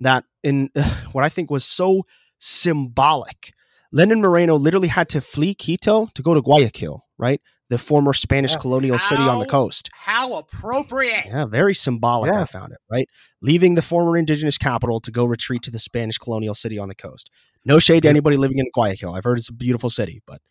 [0.00, 2.06] that in uh, what I think was so
[2.38, 3.52] symbolic
[3.94, 7.40] Lenin Moreno literally had to flee Quito to go to Guayaquil, right?
[7.68, 8.58] The former Spanish yeah.
[8.58, 9.88] colonial how, city on the coast.
[9.92, 11.22] How appropriate.
[11.26, 12.42] Yeah, very symbolic, yeah.
[12.42, 13.08] I found it, right?
[13.40, 16.96] Leaving the former indigenous capital to go retreat to the Spanish colonial city on the
[16.96, 17.30] coast.
[17.64, 19.14] No shade to anybody living in Guayaquil.
[19.14, 20.42] I've heard it's a beautiful city, but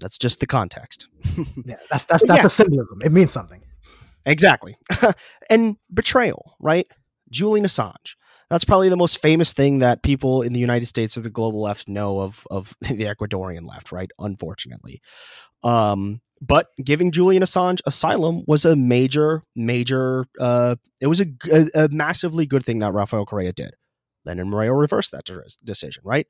[0.00, 1.08] that's just the context.
[1.66, 2.46] yeah, that's that's that's yeah.
[2.46, 3.02] a symbolism.
[3.04, 3.62] It means something.
[4.24, 4.78] Exactly.
[5.50, 6.86] and betrayal, right?
[7.30, 8.14] Julian Assange
[8.50, 11.60] that's probably the most famous thing that people in the United States or the global
[11.60, 14.10] left know of of the Ecuadorian left, right?
[14.18, 15.00] Unfortunately.
[15.62, 20.24] Um, but giving Julian Assange asylum was a major, major.
[20.38, 23.72] Uh, it was a, a, a massively good thing that Rafael Correa did.
[24.24, 25.28] Lenin Moreno reversed that
[25.64, 26.26] decision, right?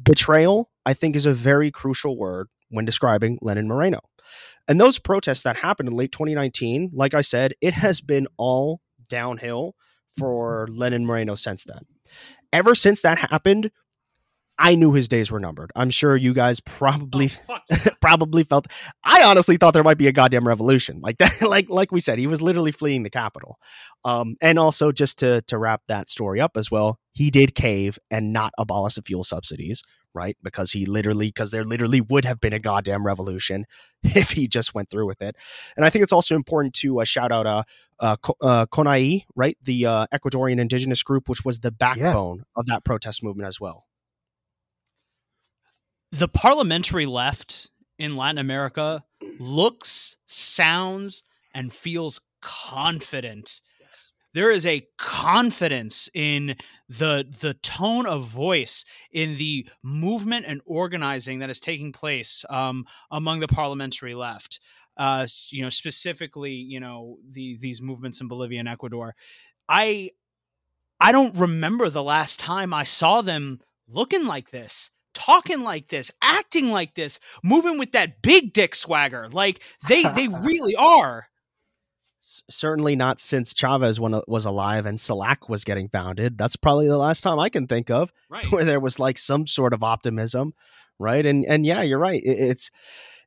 [0.00, 4.00] Betrayal, I think, is a very crucial word when describing Lenin Moreno.
[4.66, 8.80] And those protests that happened in late 2019, like I said, it has been all
[9.08, 9.76] downhill
[10.16, 11.80] for Lenin Moreno since then.
[12.52, 13.70] Ever since that happened,
[14.58, 15.72] I knew his days were numbered.
[15.74, 17.58] I'm sure you guys probably Oh,
[18.00, 18.68] probably felt
[19.02, 21.00] I honestly thought there might be a goddamn revolution.
[21.00, 23.58] Like that like like we said, he was literally fleeing the capital.
[24.04, 27.98] Um and also just to to wrap that story up as well, he did cave
[28.10, 29.82] and not abolish the fuel subsidies,
[30.14, 30.36] right?
[30.42, 33.66] Because he literally because there literally would have been a goddamn revolution
[34.02, 35.36] if he just went through with it.
[35.76, 37.64] And I think it's also important to uh, shout out uh
[38.00, 39.56] uh, uh CONAIE, right?
[39.62, 43.86] The uh, Ecuadorian indigenous group which was the backbone of that protest movement as well.
[46.10, 49.04] the parliamentary left in Latin America
[49.40, 53.60] looks, sounds, and feels confident.
[54.34, 56.56] There is a confidence in
[56.88, 62.84] the the tone of voice in the movement and organizing that is taking place um,
[63.10, 64.60] among the parliamentary left.
[64.96, 69.14] Uh, you know, specifically, you know, the these movements in Bolivia and Ecuador.
[69.68, 70.10] I
[71.00, 76.10] I don't remember the last time I saw them looking like this talking like this,
[76.20, 79.28] acting like this, moving with that big dick swagger.
[79.30, 81.28] Like they they really are.
[82.24, 86.38] S- certainly not since Chavez when, was alive and CELAC was getting founded.
[86.38, 88.50] That's probably the last time I can think of Right.
[88.50, 90.54] where there was like some sort of optimism,
[90.98, 91.24] right?
[91.26, 92.22] And and yeah, you're right.
[92.24, 92.70] It- it's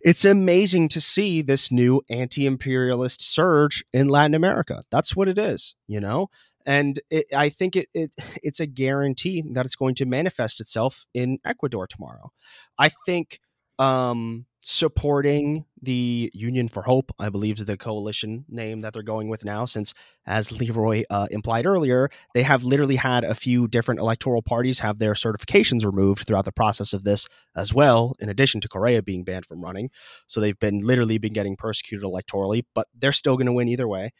[0.01, 4.83] it's amazing to see this new anti-imperialist surge in Latin America.
[4.91, 6.29] That's what it is, you know.
[6.65, 8.11] And it, I think it, it
[8.43, 12.31] it's a guarantee that it's going to manifest itself in Ecuador tomorrow.
[12.77, 13.39] I think
[13.79, 19.29] um, supporting the Union for Hope, I believe is the coalition name that they're going
[19.29, 19.93] with now, since
[20.25, 24.99] as Leroy uh, implied earlier, they have literally had a few different electoral parties have
[24.99, 29.23] their certifications removed throughout the process of this as well, in addition to Correa being
[29.23, 29.89] banned from running.
[30.27, 33.87] So they've been literally been getting persecuted electorally, but they're still going to win either
[33.87, 34.11] way.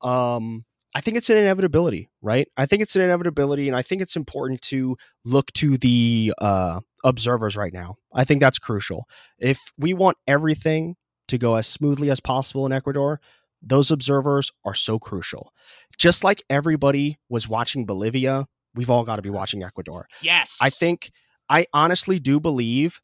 [0.00, 2.48] Um, I think it's an inevitability, right?
[2.56, 6.80] I think it's an inevitability, and I think it's important to look to the uh,
[7.04, 7.96] observers right now.
[8.12, 9.06] I think that's crucial.
[9.38, 10.96] If we want everything
[11.28, 13.20] to go as smoothly as possible in Ecuador,
[13.62, 15.52] those observers are so crucial.
[15.96, 20.08] Just like everybody was watching Bolivia, we've all got to be watching Ecuador.
[20.20, 20.58] Yes.
[20.60, 21.12] I think
[21.48, 23.00] I honestly do believe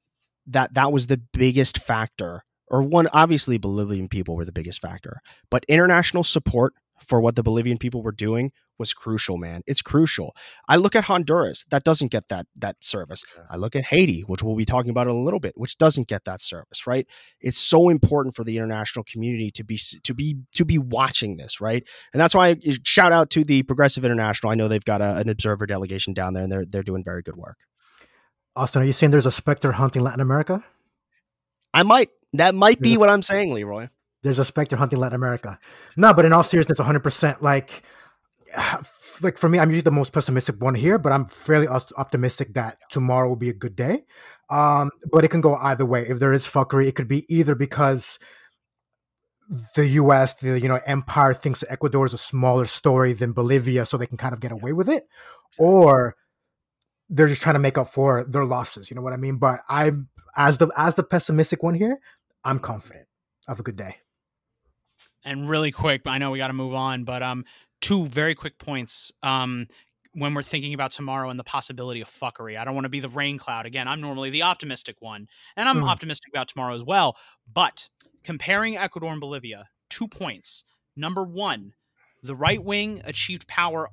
[0.46, 5.20] that that was the biggest factor, or one, obviously, Bolivian people were the biggest factor,
[5.50, 9.62] but international support for what the Bolivian people were doing was crucial, man.
[9.66, 10.34] It's crucial.
[10.68, 13.24] I look at Honduras, that doesn't get that that service.
[13.50, 16.08] I look at Haiti, which we'll be talking about in a little bit, which doesn't
[16.08, 17.06] get that service, right?
[17.40, 21.60] It's so important for the international community to be to be to be watching this,
[21.60, 21.82] right?
[22.12, 24.50] And that's why I eh, shout out to the Progressive International.
[24.52, 27.22] I know they've got a, an observer delegation down there, and they're they're doing very
[27.22, 27.58] good work.
[28.56, 30.64] Austin, are you saying there's a specter hunting Latin America?
[31.74, 32.96] I might that might be Yeah.
[32.98, 33.88] what I'm saying, Leroy.
[34.22, 35.60] There's a specter hunting Latin America.
[35.96, 37.40] No, but in all seriousness, 100%.
[37.40, 37.84] Like,
[39.22, 42.78] like for me, I'm usually the most pessimistic one here, but I'm fairly optimistic that
[42.90, 44.04] tomorrow will be a good day.
[44.50, 46.06] Um, but it can go either way.
[46.08, 48.18] If there is fuckery, it could be either because
[49.74, 53.86] the U.S., the you know empire, thinks that Ecuador is a smaller story than Bolivia,
[53.86, 55.06] so they can kind of get away with it,
[55.58, 56.16] or
[57.10, 58.90] they're just trying to make up for their losses.
[58.90, 59.36] You know what I mean?
[59.36, 61.98] But I'm as the as the pessimistic one here,
[62.44, 63.06] I'm confident
[63.46, 63.96] of a good day.
[65.24, 67.44] and really quick, I know we got to move on, but um,
[67.80, 69.12] two very quick points.
[69.22, 69.66] Um,
[70.14, 73.00] when we're thinking about tomorrow and the possibility of fuckery, I don't want to be
[73.00, 73.86] the rain cloud again.
[73.86, 75.88] I'm normally the optimistic one, and I'm Mm.
[75.88, 77.16] optimistic about tomorrow as well.
[77.52, 77.88] But
[78.24, 80.64] comparing Ecuador and Bolivia, two points.
[80.96, 81.74] Number one,
[82.22, 83.90] the right wing achieved power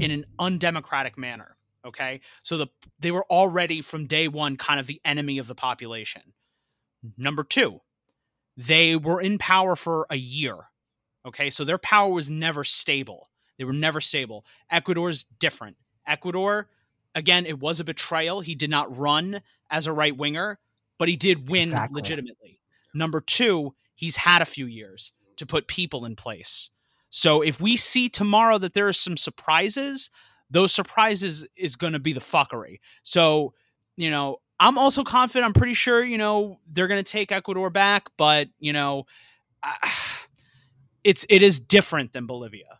[0.00, 1.56] in an undemocratic manner.
[1.84, 2.66] Okay, so the
[2.98, 6.34] they were already from day one kind of the enemy of the population.
[7.16, 7.80] Number two,
[8.56, 10.56] they were in power for a year.
[11.24, 13.27] Okay, so their power was never stable.
[13.58, 14.44] They were never stable.
[14.70, 15.76] Ecuador's different.
[16.06, 16.68] Ecuador,
[17.14, 18.40] again, it was a betrayal.
[18.40, 20.58] He did not run as a right winger,
[20.98, 22.00] but he did win Exactly.
[22.00, 22.60] legitimately.
[22.94, 26.70] Number two, he's had a few years to put people in place.
[27.10, 30.10] So if we see tomorrow that there are some surprises,
[30.50, 32.80] those surprises is going to be the fuckery.
[33.02, 33.54] So,
[33.96, 35.46] you know, I'm also confident.
[35.46, 39.06] I'm pretty sure, you know, they're going to take Ecuador back, but, you know,
[41.04, 42.78] it's it is different than Bolivia.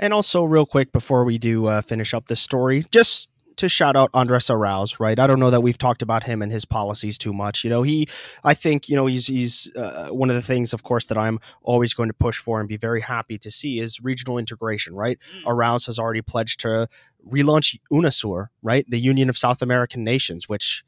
[0.00, 3.94] And also, real quick before we do uh, finish up this story, just to shout
[3.94, 5.18] out Andres Arauz, right?
[5.18, 7.62] I don't know that we've talked about him and his policies too much.
[7.62, 8.08] You know, he,
[8.42, 11.38] I think, you know, he's he's uh, one of the things, of course, that I'm
[11.62, 15.18] always going to push for and be very happy to see is regional integration, right?
[15.46, 16.88] Arauz has already pledged to
[17.28, 18.86] relaunch UNASUR, right?
[18.88, 20.82] The Union of South American Nations, which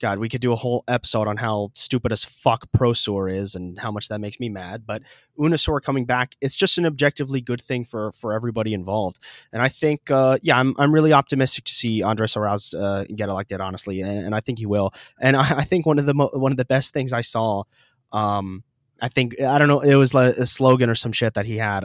[0.00, 3.78] God, we could do a whole episode on how stupid as fuck PROSUR is and
[3.78, 4.84] how much that makes me mad.
[4.86, 5.02] But
[5.38, 9.18] UNASUR coming back, it's just an objectively good thing for for everybody involved.
[9.52, 13.28] And I think, uh, yeah, I'm I'm really optimistic to see Andres Arauz uh, get
[13.28, 14.92] elected, honestly, and, and, I think he will.
[15.20, 17.64] And I, I, think one of the mo- one of the best things I saw.
[18.12, 18.64] Um,
[19.02, 19.80] I think I don't know.
[19.80, 21.80] It was like a slogan or some shit that he had,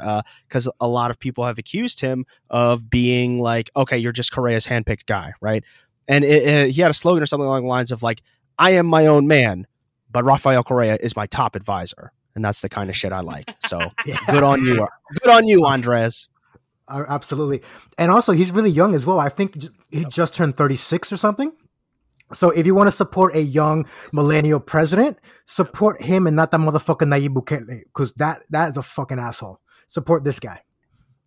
[0.47, 4.31] because uh, a lot of people have accused him of being like, okay, you're just
[4.31, 5.63] Correa's handpicked guy, right?
[6.07, 8.21] And it, it, he had a slogan or something along the lines of like,
[8.57, 9.67] "I am my own man,
[10.11, 13.49] but Rafael Correa is my top advisor," and that's the kind of shit I like.
[13.65, 14.17] So yeah.
[14.29, 14.87] good on you,
[15.21, 16.27] good on you, Andres.
[16.87, 17.61] Uh, absolutely,
[17.97, 19.19] and also he's really young as well.
[19.19, 19.57] I think
[19.89, 21.51] he just turned thirty six or something.
[22.33, 26.59] So if you want to support a young millennial president, support him and not that
[26.59, 29.59] motherfucker Nayib Bukele, because that that is a fucking asshole.
[29.87, 30.61] Support this guy.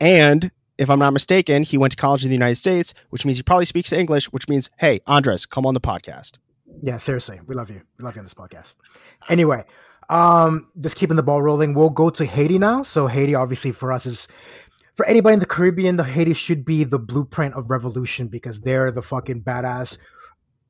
[0.01, 3.37] And if I'm not mistaken, he went to college in the United States, which means
[3.37, 6.39] he probably speaks English, which means, hey, Andres, come on the podcast.
[6.83, 7.41] Yeah, seriously.
[7.47, 7.83] We love you.
[7.99, 8.75] We love you on this podcast.
[9.29, 9.65] Anyway,
[10.09, 11.75] um, just keeping the ball rolling.
[11.75, 12.83] We'll go to Haiti now.
[12.83, 14.29] So Haiti, obviously, for us is
[14.95, 18.91] for anybody in the Caribbean, the Haiti should be the blueprint of revolution because they're
[18.91, 19.99] the fucking badass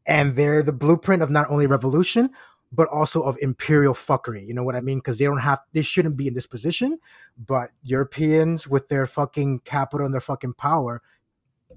[0.06, 2.30] and they're the blueprint of not only revolution,
[2.70, 4.46] but also of imperial fuckery.
[4.46, 4.98] You know what I mean?
[4.98, 6.98] Because they don't have, they shouldn't be in this position.
[7.38, 11.02] But Europeans, with their fucking capital and their fucking power,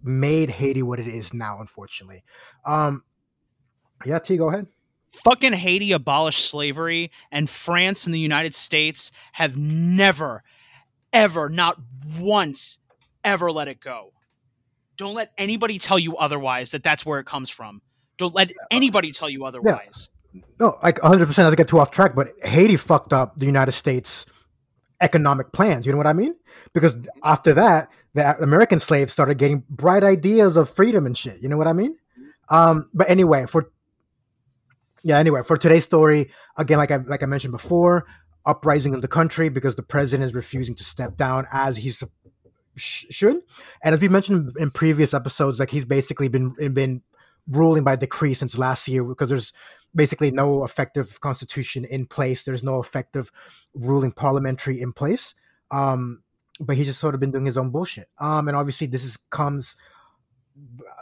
[0.04, 1.60] made Haiti what it is now.
[1.60, 2.24] Unfortunately,
[2.66, 3.04] um,
[4.06, 4.20] yeah.
[4.20, 4.68] T, go ahead.
[5.12, 10.44] Fucking Haiti abolished slavery, and France and the United States have never,
[11.12, 11.78] ever, not
[12.18, 12.80] once,
[13.24, 14.14] ever let it go.
[14.96, 17.82] Don't let anybody tell you otherwise that that's where it comes from.
[18.18, 20.10] Don't let anybody tell you otherwise.
[20.14, 20.21] Yeah
[20.60, 21.46] no, like 100 percent.
[21.46, 24.26] Not to get too off track, but Haiti fucked up the United States
[25.02, 25.86] economic plans.
[25.86, 26.36] You know what I mean?
[26.74, 31.42] Because after that, the American slaves started getting bright ideas of freedom and shit.
[31.42, 31.98] You know what I mean?
[32.50, 33.72] Um, but anyway, for
[35.04, 38.06] yeah, anyway, for today's story, again, like I like I mentioned before,
[38.46, 42.04] uprising in the country because the president is refusing to step down as he's
[42.76, 43.42] should.
[43.84, 47.02] And as we mentioned in previous episodes, like he's basically been been
[47.48, 49.54] ruling by decree since last year because there's
[49.94, 52.44] basically no effective constitution in place.
[52.44, 53.32] There's no effective
[53.74, 55.34] ruling parliamentary in place.
[55.70, 56.24] Um,
[56.60, 58.08] but he's just sort of been doing his own bullshit.
[58.20, 59.76] Um, and obviously this is comes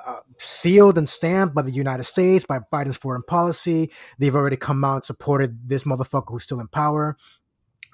[0.07, 3.91] uh, sealed and stamped by the United States, by Biden's foreign policy.
[4.17, 7.17] They've already come out and supported this motherfucker who's still in power.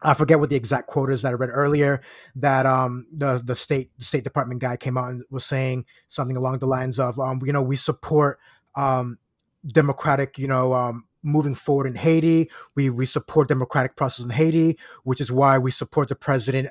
[0.05, 2.01] I forget what the exact quote is that I read earlier.
[2.35, 6.37] That um the the state the State Department guy came out and was saying something
[6.37, 8.39] along the lines of um you know we support
[8.75, 9.17] um
[9.65, 12.49] democratic, you know, um, moving forward in Haiti.
[12.75, 16.69] We we support democratic process in Haiti, which is why we support the president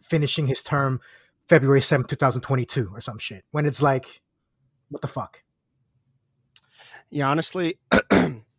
[0.00, 1.00] finishing his term
[1.48, 3.44] February 7th, 2022 or some shit.
[3.50, 4.22] When it's like,
[4.88, 5.42] what the fuck?
[7.10, 7.78] Yeah, honestly,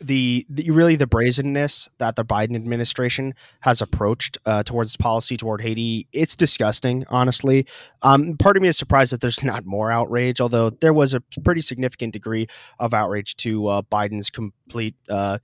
[0.00, 5.60] the, the, really the brazenness that the Biden administration has approached uh, towards policy toward
[5.60, 7.04] Haiti, it's disgusting.
[7.08, 7.66] Honestly,
[8.02, 11.20] um, part of me is surprised that there's not more outrage, although there was a
[11.44, 12.46] pretty significant degree
[12.78, 14.94] of outrage to uh, Biden's complete.
[15.08, 15.38] Uh,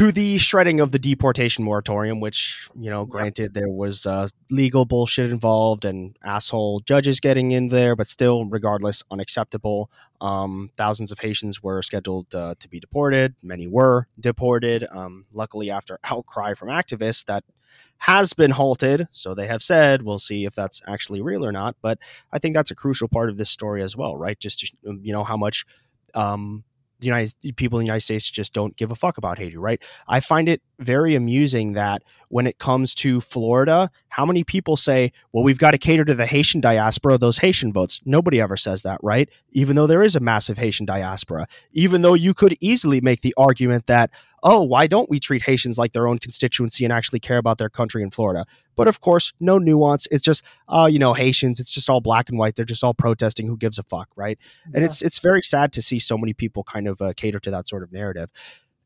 [0.00, 4.86] to the shredding of the deportation moratorium, which, you know, granted there was uh, legal
[4.86, 9.90] bullshit involved and asshole judges getting in there, but still, regardless, unacceptable.
[10.22, 13.34] Um, thousands of Haitians were scheduled uh, to be deported.
[13.42, 14.86] Many were deported.
[14.90, 17.44] Um, luckily, after outcry from activists, that
[17.98, 19.06] has been halted.
[19.10, 21.76] So they have said, we'll see if that's actually real or not.
[21.82, 21.98] But
[22.32, 24.40] I think that's a crucial part of this story as well, right?
[24.40, 25.66] Just to, you know, how much.
[26.14, 26.64] Um,
[27.00, 29.82] the United people in the United States just don't give a fuck about Haiti, right?
[30.08, 35.12] I find it very amusing that when it comes to Florida, how many people say,
[35.32, 38.00] well, we've got to cater to the Haitian diaspora, those Haitian votes?
[38.04, 39.28] Nobody ever says that, right?
[39.50, 43.34] Even though there is a massive Haitian diaspora, even though you could easily make the
[43.36, 44.10] argument that,
[44.42, 47.68] oh, why don't we treat Haitians like their own constituency and actually care about their
[47.68, 48.44] country in Florida?
[48.76, 50.06] But of course, no nuance.
[50.10, 52.56] It's just, oh, uh, you know, Haitians, it's just all black and white.
[52.56, 53.46] They're just all protesting.
[53.46, 54.38] Who gives a fuck, right?
[54.66, 54.72] Yeah.
[54.76, 57.50] And it's it's very sad to see so many people kind of uh, cater to
[57.50, 58.30] that sort of narrative.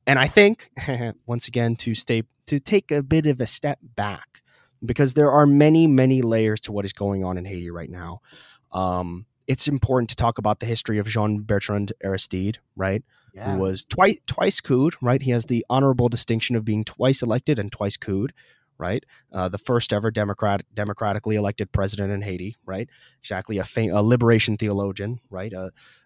[0.06, 0.70] And I think,
[1.26, 4.42] once again, to stay to take a bit of a step back
[4.84, 8.20] because there are many, many layers to what is going on in Haiti right now.
[8.72, 13.02] Um, it's important to talk about the history of Jean Bertrand Aristide, right?
[13.34, 13.52] Yeah.
[13.54, 15.20] Who was twice twice couped, right?
[15.20, 18.32] He has the honorable distinction of being twice elected and twice couped,
[18.78, 19.04] right?
[19.32, 22.88] Uh, the first ever Democrat democratically elected president in Haiti, right?
[23.20, 25.52] Exactly a, fam- a liberation theologian, right?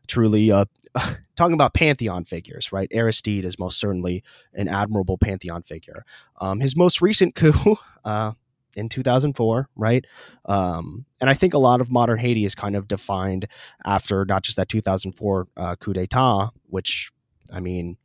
[0.06, 0.64] Truly uh,
[1.36, 2.88] talking about pantheon figures, right?
[2.92, 4.22] Aristide is most certainly
[4.54, 6.04] an admirable pantheon figure.
[6.40, 8.32] Um, his most recent coup, uh,
[8.76, 10.06] in 2004, right?
[10.44, 13.48] Um, and I think a lot of modern Haiti is kind of defined
[13.84, 17.10] after not just that 2004 uh, coup d'état, which
[17.52, 17.96] I mean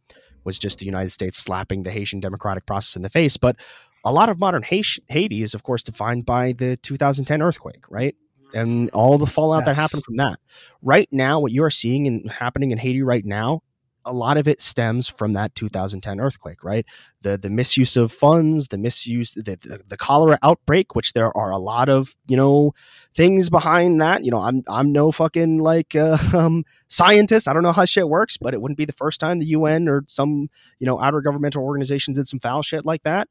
[0.43, 3.55] was just the United States slapping the Haitian democratic process in the face, but
[4.03, 8.15] a lot of modern Haiti is, of course, defined by the 2010 earthquake, right?
[8.53, 9.75] And all the fallout yes.
[9.77, 10.39] that happened from that.
[10.81, 13.61] Right now, what you are seeing and happening in Haiti right now
[14.05, 16.85] a lot of it stems from that 2010 earthquake, right?
[17.21, 21.51] The the misuse of funds, the misuse, the, the, the cholera outbreak, which there are
[21.51, 22.73] a lot of you know
[23.15, 24.23] things behind that.
[24.23, 27.47] You know, I'm I'm no fucking like uh, um, scientist.
[27.47, 29.87] I don't know how shit works, but it wouldn't be the first time the UN
[29.87, 30.49] or some
[30.79, 33.27] you know outer governmental organization did some foul shit like that.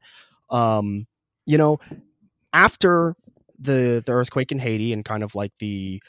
[0.49, 1.07] Um,
[1.45, 1.79] you know,
[2.51, 3.15] after
[3.59, 6.01] the the earthquake in Haiti and kind of like the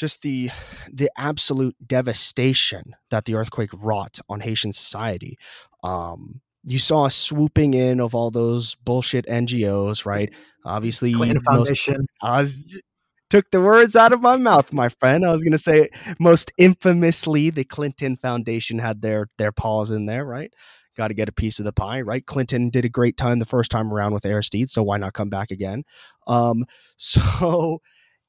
[0.00, 0.50] just the
[0.90, 5.36] the absolute devastation that the earthquake wrought on Haitian society.
[5.84, 10.32] Um, you saw a swooping in of all those bullshit NGOs, right?
[10.64, 12.06] Obviously, Clinton Foundation.
[12.22, 12.82] Was,
[13.28, 15.24] took the words out of my mouth, my friend.
[15.24, 20.06] I was going to say most infamously, the Clinton Foundation had their their paws in
[20.06, 20.50] there, right?
[20.96, 22.24] Got to get a piece of the pie, right?
[22.24, 25.28] Clinton did a great time the first time around with Aristide, so why not come
[25.28, 25.84] back again?
[26.26, 26.64] Um,
[26.96, 27.80] so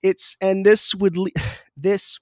[0.04, 1.30] it's and this would le-
[1.78, 2.20] this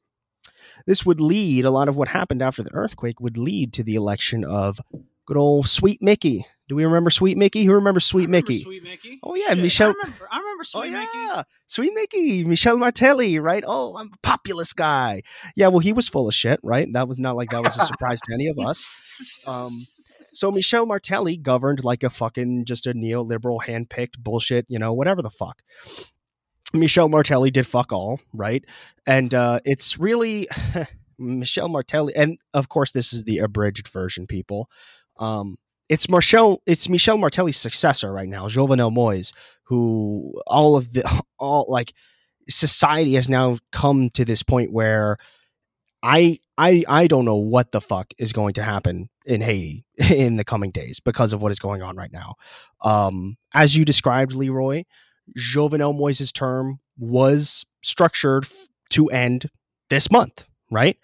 [0.86, 3.96] this would lead a lot of what happened after the earthquake would lead to the
[3.96, 4.80] election of
[5.26, 6.46] good old Sweet Mickey.
[6.68, 7.64] Do we remember Sweet Mickey?
[7.64, 8.60] Who remembers Sweet Mickey?
[8.60, 9.20] Sweet Mickey.
[9.24, 9.90] Oh yeah, Shit, Michel.
[9.90, 11.18] I remember, I remember Sweet oh, Mickey.
[11.18, 11.44] Yeah.
[11.66, 13.64] Sweet Mickey, Michel Martelly, right?
[13.66, 15.24] Oh, I'm a populist guy.
[15.56, 16.88] Yeah, well, he was full of shit, right?
[16.94, 19.46] That was not like that was a surprise to any of us.
[19.48, 24.94] Um, so Michel Martelly governed like a fucking just a neoliberal, handpicked bullshit, you know,
[24.94, 25.64] whatever the fuck.
[26.74, 28.64] Michel Martelly did fuck all, right?
[29.08, 30.48] And uh, it's really
[31.18, 34.70] Michel Martelly, and of course, this is the abridged version, people.
[35.18, 35.58] Um,
[35.90, 41.04] it's Marshall, it's Michel Martelly's successor right now, Jovenel Moise, who all of the
[41.40, 41.94] all like
[42.50, 45.18] society has now come to this point where
[46.04, 50.38] I I I don't know what the fuck is going to happen in Haiti in
[50.38, 52.36] the coming days because of what is going on right now.
[52.82, 54.84] Um, as you described, Leroy,
[55.38, 58.46] Jovenel Moise's term was structured
[58.92, 59.50] to end
[59.90, 60.98] this month, right?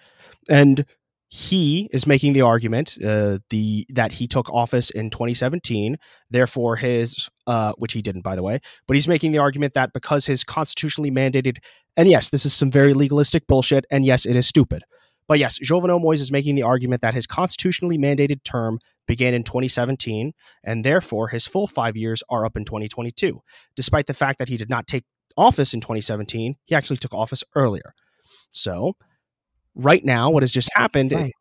[0.50, 0.86] And
[1.30, 5.98] he is making the argument uh, the that he took office in 2017
[6.30, 9.92] therefore his uh, which he didn't by the way but he's making the argument that
[9.92, 11.58] because his constitutionally mandated
[11.98, 14.84] and yes this is some very legalistic bullshit and yes it is stupid
[15.28, 19.44] but yes jovenel moise is making the argument that his constitutionally mandated term began in
[19.44, 20.34] 2017,
[20.64, 23.42] and therefore his full five years are up in 2022.
[23.76, 25.06] Despite the fact that he did not take
[25.38, 27.94] office in 2017, he actually took office earlier.
[28.50, 28.94] So,
[29.76, 31.12] right now, what has just happened?
[31.12, 31.34] Right.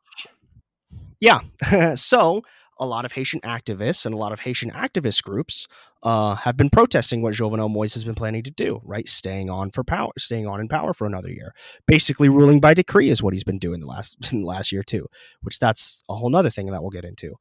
[1.20, 1.94] Yeah.
[1.94, 2.42] so,
[2.78, 5.66] a lot of Haitian activists and a lot of Haitian activist groups
[6.02, 9.08] uh, have been protesting what Jovenel Moise has been planning to do, right?
[9.08, 11.54] Staying on for power, staying on in power for another year.
[11.86, 15.06] Basically, ruling by decree is what he's been doing the last last year too,
[15.42, 17.34] which that's a whole other thing that we'll get into.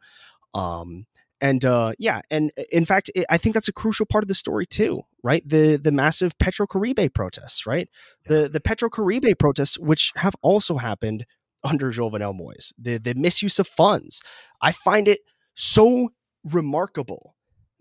[0.54, 1.08] Um,
[1.42, 4.36] and uh, yeah, and in fact, it, I think that's a crucial part of the
[4.36, 5.48] story too, right?
[5.48, 7.90] The the massive Petrocaribe protests, right?
[8.28, 11.26] The the Petrocaribe protests, which have also happened
[11.64, 14.22] under Jovenel Moise, the, the misuse of funds.
[14.61, 15.20] I find it
[15.55, 16.09] so
[16.43, 17.36] remarkable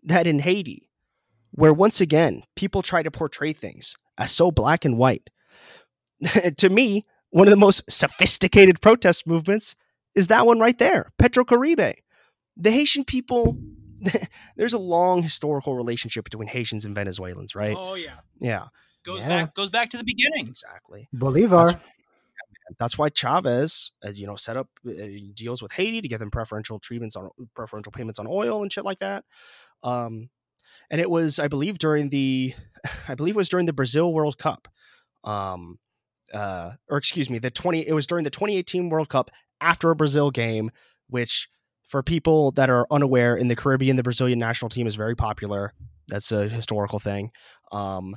[0.04, 0.88] that in Haiti,
[1.52, 5.30] where once again people try to portray things as so black and white,
[6.58, 9.74] to me, one of the most sophisticated protest movements
[10.14, 11.94] is that one right there, Petrocaribe.
[12.56, 13.56] The Haitian people,
[14.56, 17.74] there's a long historical relationship between Haitians and Venezuelans, right?
[17.76, 18.64] Oh yeah, yeah,
[19.04, 19.28] goes Yeah.
[19.28, 20.48] back goes back to the beginning.
[20.48, 21.08] exactly.
[21.12, 21.66] Bolivar.
[21.66, 21.82] That's-
[22.78, 24.92] That's why Chavez, uh, you know, set up uh,
[25.34, 28.84] deals with Haiti to give them preferential treatments on preferential payments on oil and shit
[28.84, 29.24] like that.
[29.82, 30.30] Um,
[30.90, 32.54] and it was, I believe, during the,
[33.08, 34.68] I believe it was during the Brazil World Cup,
[35.24, 35.78] um,
[36.32, 37.86] uh, or excuse me, the twenty.
[37.86, 40.70] It was during the 2018 World Cup after a Brazil game,
[41.08, 41.48] which
[41.86, 45.74] for people that are unaware, in the Caribbean, the Brazilian national team is very popular.
[46.08, 47.30] That's a historical thing.
[47.70, 48.14] Um,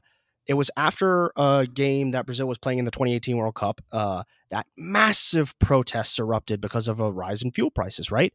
[0.48, 4.24] it was after a game that Brazil was playing in the 2018 World Cup uh,
[4.50, 8.34] that massive protests erupted because of a rise in fuel prices, right?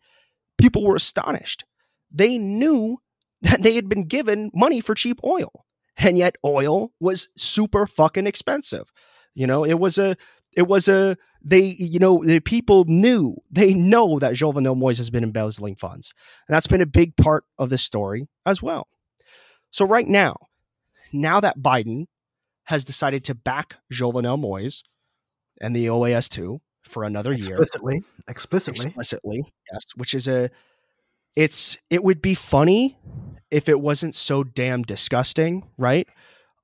[0.58, 1.64] People were astonished.
[2.10, 2.98] They knew
[3.42, 5.64] that they had been given money for cheap oil,
[5.96, 8.92] and yet oil was super fucking expensive.
[9.34, 10.16] You know, it was a,
[10.52, 15.08] it was a, they, you know, the people knew, they know that Jovenel Moise has
[15.08, 16.12] been embezzling funds.
[16.48, 18.88] And that's been a big part of this story as well.
[19.70, 20.36] So right now,
[21.12, 22.06] now that Biden
[22.64, 24.82] has decided to back Jovenel Moise
[25.60, 28.02] and the OAS2 for another year explicitly.
[28.28, 28.86] Explicitly.
[28.86, 29.42] explicitly,
[29.72, 30.50] yes, which is a
[31.36, 32.98] it's it would be funny
[33.50, 36.08] if it wasn't so damn disgusting, right?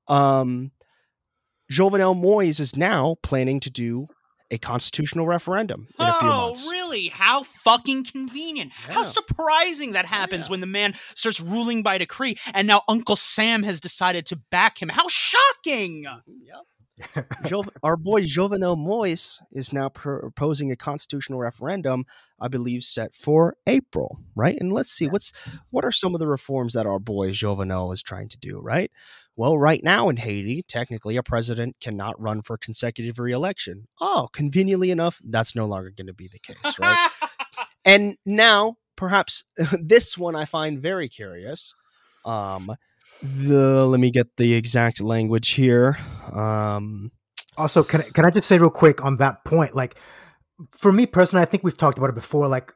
[0.07, 0.71] Um,
[1.71, 4.07] Jovenel Moise is now planning to do
[4.49, 7.07] a constitutional referendum in a few Oh, really?
[7.07, 8.71] How fucking convenient.
[8.71, 10.51] How surprising that happens yeah.
[10.51, 14.81] when the man starts ruling by decree and now Uncle Sam has decided to back
[14.81, 14.89] him.
[14.89, 16.05] How shocking!
[17.45, 22.05] Jo- our boy Jovenel Moise is now proposing a constitutional referendum,
[22.39, 24.57] I believe, set for April, right?
[24.59, 25.31] And let's see what's
[25.69, 28.91] what are some of the reforms that our boy Jovenel is trying to do, right?
[29.35, 33.87] Well, right now in Haiti, technically a president cannot run for consecutive reelection.
[34.01, 37.09] Oh, conveniently enough, that's no longer going to be the case, right?
[37.85, 39.43] and now, perhaps
[39.79, 41.75] this one I find very curious.
[42.25, 42.75] Um,
[43.21, 45.97] the let me get the exact language here.
[46.33, 47.11] Um,
[47.57, 49.75] Also, can can I just say real quick on that point?
[49.75, 49.95] Like,
[50.71, 52.47] for me personally, I think we've talked about it before.
[52.47, 52.73] Like,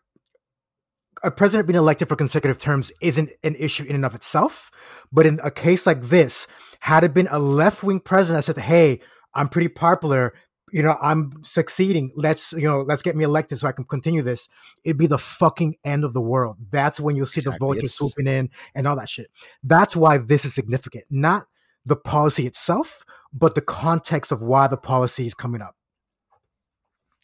[1.23, 4.71] a president being elected for consecutive terms isn't an issue in and of itself,
[5.11, 6.47] but in a case like this,
[6.79, 8.99] had it been a left wing president that said, "Hey,
[9.35, 10.33] I'm pretty popular,"
[10.71, 12.11] you know, I'm succeeding.
[12.15, 14.47] Let's you know, let's get me elected so I can continue this.
[14.83, 16.57] It'd be the fucking end of the world.
[16.71, 17.65] That's when you'll see the Exactly.
[17.65, 19.27] vultures It's- swooping in and all that shit.
[19.63, 21.47] That's why this is significant, not
[21.85, 23.03] the policy itself,
[23.33, 25.75] but the context of why the policy is coming up.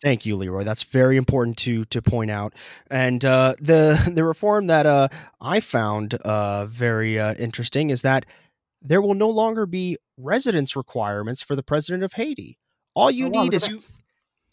[0.02, 0.64] Thank you, Leroy.
[0.64, 2.54] That's very important to to point out.
[2.92, 5.08] And uh, the the reform that uh,
[5.42, 8.26] I found uh, very uh, interesting is that
[8.82, 12.60] there will no longer be residence requirements for the president of Haiti.
[12.98, 13.76] All you need is at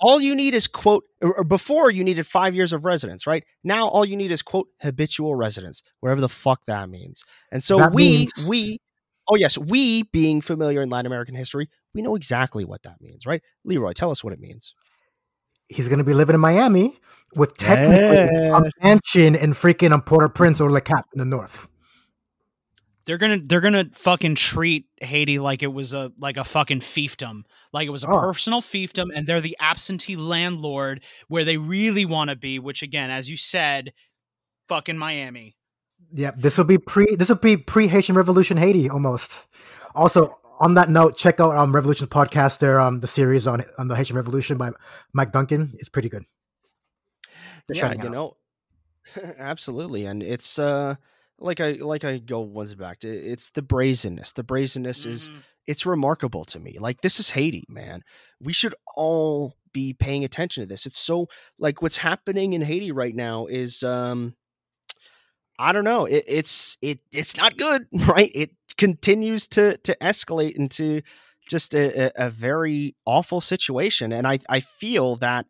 [0.01, 3.45] all you need is quote or or before you needed five years of residence, right?
[3.62, 7.24] Now all you need is quote habitual residence, whatever the fuck that means.
[7.51, 8.78] And so we means- we
[9.28, 13.24] oh yes, we being familiar in Latin American history, we know exactly what that means,
[13.24, 13.42] right?
[13.64, 14.74] Leroy, tell us what it means.
[15.68, 16.99] He's going to be living in Miami
[17.36, 18.72] with technically a Yes.
[18.82, 21.68] mansion in freaking um, Port-au-Prince or Le Cap in the north.
[23.07, 27.42] They're gonna they're gonna fucking treat Haiti like it was a like a fucking fiefdom,
[27.72, 28.20] like it was a Oh.
[28.20, 32.59] personal fiefdom, and they're the absentee landlord where they really want to be.
[32.59, 33.92] Which again, as you said,
[34.68, 35.57] fucking Miami.
[36.12, 37.14] Yeah, this will be pre.
[37.16, 39.46] This will be pre Haitian Revolution Haiti almost.
[39.94, 42.59] Also, on that note, check out um Revolution podcast.
[42.59, 44.70] There, um the series on on the Haitian Revolution by
[45.12, 45.72] Mike Duncan.
[45.78, 46.24] It's pretty good.
[47.68, 48.12] Just yeah, you out.
[48.12, 48.36] know,
[49.38, 50.96] absolutely, and it's uh
[51.39, 54.32] like I like I go once back to it's the brazenness.
[54.32, 55.43] The brazenness is Mhm.
[55.66, 56.76] it's remarkable to me.
[56.78, 58.03] Like this is Haiti, man.
[58.41, 60.87] We should all be paying attention to this.
[60.87, 61.28] It's so
[61.59, 64.37] like what's happening in Haiti right now is um
[65.59, 66.05] I don't know.
[66.07, 68.30] It, it's it it's not good, right?
[68.35, 71.03] It continues to to escalate into
[71.49, 75.47] just a, a, a very awful situation, and I I feel that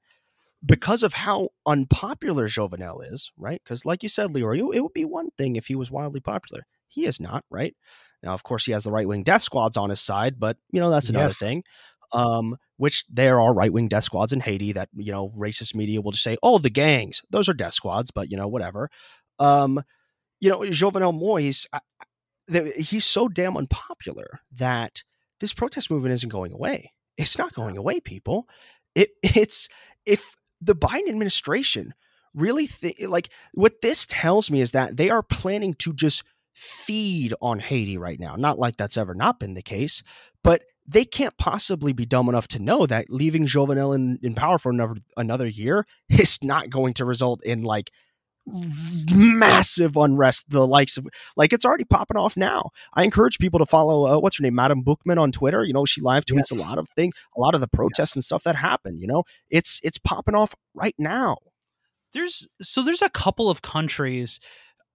[0.65, 3.61] because of how unpopular Jovenel is, right?
[3.63, 6.67] Because like you said, Leroy, it, would be one thing if he was wildly popular.
[6.89, 7.75] He is not, right?
[8.23, 10.81] Now, of course, he has the right wing death squads on his side, but you
[10.81, 11.39] know that's another Yes.
[11.39, 11.65] thing.
[12.13, 16.01] Um, which there are right wing death squads in Haiti that you know racist media
[16.01, 18.91] will just say, "Oh, the gangs, those are death squads," but you know whatever.
[19.39, 19.83] Um,
[20.41, 21.81] you know, Jovenel Moise, I,
[22.51, 25.03] I, he's so damn unpopular that
[25.41, 26.93] this protest movement isn't going away.
[27.19, 28.49] It's not going away, people.
[28.95, 29.69] It it's
[30.07, 31.95] if the Biden administration
[32.35, 32.69] really
[33.07, 37.99] like what this tells me is that they are planning to just feed on Haiti
[37.99, 38.37] right now.
[38.37, 40.03] Not like that's ever not been the case,
[40.43, 44.59] but they can't possibly be dumb enough to know that leaving Jovenel in, in power
[44.59, 47.91] for another another year is not going to result in like
[48.47, 52.71] massive unrest the likes of like it's already popping off now.
[52.93, 55.87] I encourage people to follow uh, what's her name madam bookman on twitter you know
[55.87, 58.55] she live tweets a lot of things a lot of the protests and stuff that
[58.55, 59.25] happen you know?
[59.51, 61.39] It's it's popping off right now.
[62.13, 64.41] There's so there's a couple of countries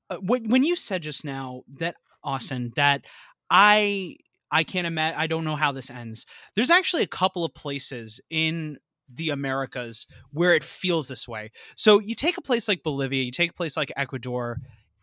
[0.09, 3.05] uh, when, when you said just now that austin that
[3.49, 4.17] i
[4.51, 6.25] i can't imagine i don't know how this ends.
[6.55, 8.77] There's actually a couple of places in
[9.15, 13.31] the americas where it feels this way so you take a place like bolivia you
[13.31, 14.57] take a place like ecuador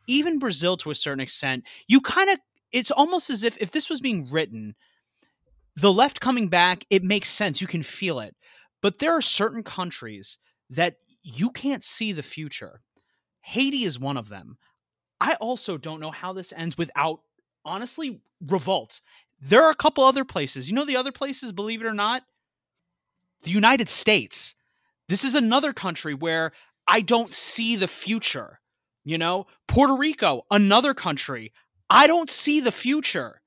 [0.06, 2.38] even brazil to a certain extent you kind of
[2.72, 4.74] it's almost as if if this was being written
[5.76, 8.34] the left coming back it makes sense you can feel it
[8.82, 10.38] but there are certain countries
[10.70, 12.80] that you can't see the future.
[13.40, 14.58] Haiti is one of them.
[15.20, 17.20] I also don't know how this ends without,
[17.64, 19.00] honestly, revolt.
[19.40, 20.68] There are a couple other places.
[20.68, 22.22] You know, the other places, believe it or not,
[23.46, 24.56] the United States.
[25.08, 26.52] This is another country where
[26.86, 28.60] I don't see the future.
[29.04, 31.52] You know, Puerto Rico, another country.
[31.88, 33.40] I don't see the future.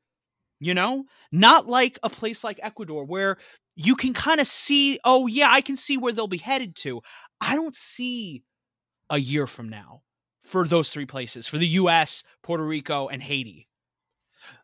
[0.62, 3.38] You know, not like a place like Ecuador where
[3.76, 7.02] you can kind of see, oh, yeah, I can see where they'll be headed to.
[7.40, 8.44] I don't see
[9.10, 10.02] a year from now
[10.44, 13.69] for those three places for the U.S., Puerto Rico, and Haiti.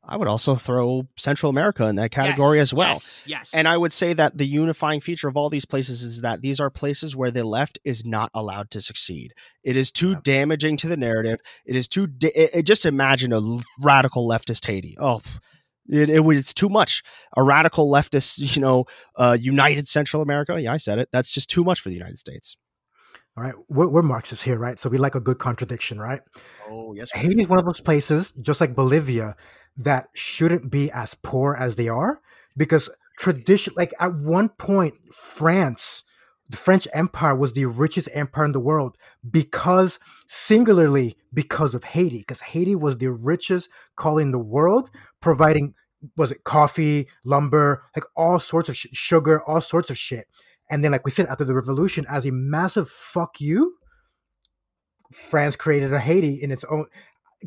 [0.03, 2.89] I would also throw Central America in that category Yes, as well.
[2.91, 3.53] Yes, yes.
[3.55, 6.59] And I would say that the unifying feature of all these places is that these
[6.59, 9.33] are places where the left is not allowed to succeed.
[9.63, 10.19] It is too Yeah.
[10.23, 11.39] damaging to the narrative.
[11.65, 12.07] It is too.
[12.07, 13.41] Da- it, it- just imagine a
[13.81, 14.95] radical leftist Haiti.
[14.99, 15.21] Oh,
[15.87, 17.03] it, it was it's too much.
[17.37, 18.85] A radical leftist, you know,
[19.17, 20.59] uh, United Central America.
[20.61, 21.09] Yeah, I said it.
[21.11, 22.57] That's just too much for the United States.
[23.37, 24.79] All right, we're, we're Marxists here, right?
[24.79, 26.21] So we like a good contradiction, right?
[26.69, 29.35] Oh yes, Haiti is one of those places, just like Bolivia,
[29.77, 32.21] that shouldn't be as poor as they are
[32.55, 36.03] because tradition, like at one point, France,
[36.49, 38.97] the French Empire was the richest empire in the world
[39.29, 44.89] because singularly because of Haiti, because Haiti was the richest colony in the world,
[45.21, 45.73] providing
[46.15, 50.27] was it coffee, lumber, like all sorts of sh- sugar, all sorts of shit.
[50.69, 53.75] And then, like we said, after the revolution, as a massive fuck you,
[55.11, 56.85] France created a Haiti in its own,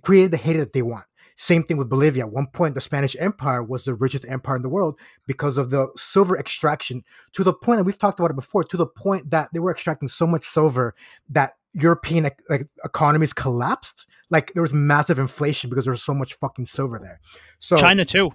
[0.02, 1.04] created the Haiti that they want.
[1.40, 2.24] Same thing with Bolivia.
[2.24, 5.70] At one point, the Spanish Empire was the richest empire in the world because of
[5.70, 7.04] the silver extraction.
[7.34, 8.64] To the point that we've talked about it before.
[8.64, 10.96] To the point that they were extracting so much silver
[11.30, 14.06] that European like economies collapsed.
[14.30, 17.20] Like there was massive inflation because there was so much fucking silver there.
[17.60, 18.32] So China too.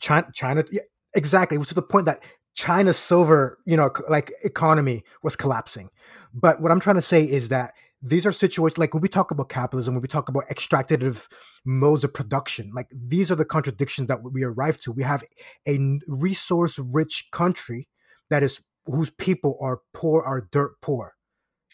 [0.00, 0.82] China, China, yeah,
[1.14, 1.56] exactly.
[1.56, 2.22] It was to the point that
[2.54, 5.90] China's silver, you know, like economy was collapsing.
[6.32, 9.30] But what I'm trying to say is that these are situations like when we talk
[9.30, 11.28] about capitalism, when we talk about extractive
[11.64, 14.92] modes of production, like these are the contradictions that we arrive to.
[14.92, 15.22] We have
[15.68, 17.88] a resource-rich country
[18.28, 21.14] that is whose people are poor, are dirt poor.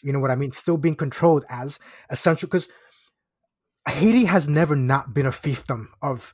[0.03, 0.51] You know what I mean?
[0.51, 1.79] Still being controlled as
[2.11, 2.67] essential because
[3.87, 6.33] Haiti has never not been a fiefdom of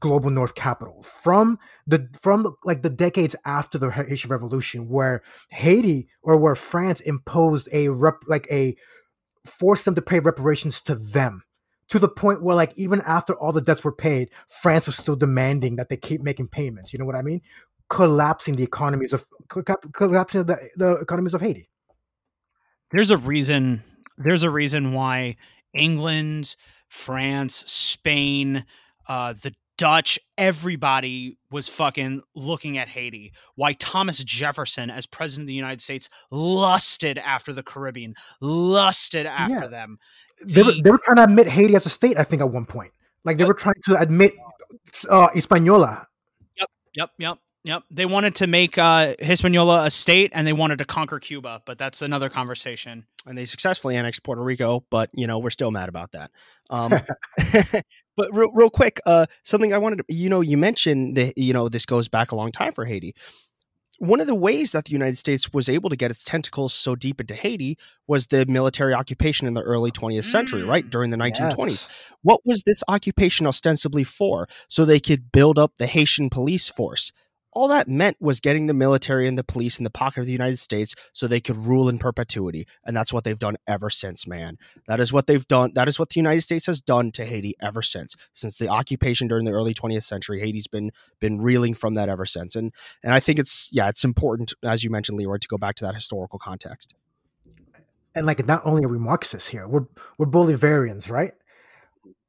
[0.00, 6.08] global north capital from the from like the decades after the Haitian Revolution, where Haiti
[6.22, 8.74] or where France imposed a rep like a
[9.46, 11.42] forced them to pay reparations to them
[11.88, 15.16] to the point where like even after all the debts were paid, France was still
[15.16, 16.92] demanding that they keep making payments.
[16.92, 17.40] You know what I mean?
[17.88, 21.68] Collapsing the economies of collap- collapsing the, the economies of Haiti.
[22.90, 23.82] There's a reason.
[24.16, 25.36] There's a reason why
[25.74, 26.56] England,
[26.88, 28.64] France, Spain,
[29.08, 33.32] uh, the Dutch, everybody was fucking looking at Haiti.
[33.56, 39.64] Why Thomas Jefferson, as president of the United States, lusted after the Caribbean, lusted after
[39.64, 39.66] Yeah.
[39.68, 39.98] them.
[40.46, 42.66] They were, they were trying to admit Haiti as a state, I think, at one
[42.66, 42.92] point.
[43.24, 44.34] Like they were trying to admit
[45.08, 46.06] uh, Hispaniola.
[46.56, 47.38] Yep, yep, yep.
[47.64, 51.62] Yep, they wanted to make uh, Hispaniola a state, and they wanted to conquer Cuba,
[51.64, 53.06] but that's another conversation.
[53.26, 56.30] and they successfully annexed Puerto Rico, but you know we're still mad about that.
[56.68, 56.92] Um,
[58.16, 61.52] but real, real quick, uh, something I wanted to, you know, you mentioned that you
[61.54, 63.14] know this goes back a long time for Haiti.
[63.98, 66.96] One of the ways that the United States was able to get its tentacles so
[66.96, 70.90] deep into Haiti was the military occupation in the early 20th century, right Mm.
[70.90, 71.70] during the 1920s.
[71.70, 71.88] Yes.
[72.22, 74.48] What was this occupation ostensibly for?
[74.68, 77.12] So they could build up the Haitian police force.
[77.54, 80.32] All that meant was getting the military and the police in the pocket of the
[80.32, 82.66] United States so they could rule in perpetuity.
[82.84, 84.58] And that's what they've done ever since, man.
[84.88, 85.72] That is what they've done.
[85.74, 88.16] That is what the United States has done to Haiti ever since.
[88.32, 90.90] Since the occupation during the early 20th century, Haiti's been
[91.20, 92.56] been reeling from that ever since.
[92.56, 95.76] And and I think it's yeah, it's important, as you mentioned, Leroy, to go back
[95.76, 96.94] to that historical context.
[98.14, 99.86] and like not only are we Marxists here, we're
[100.18, 101.32] we're Bolivarians, right?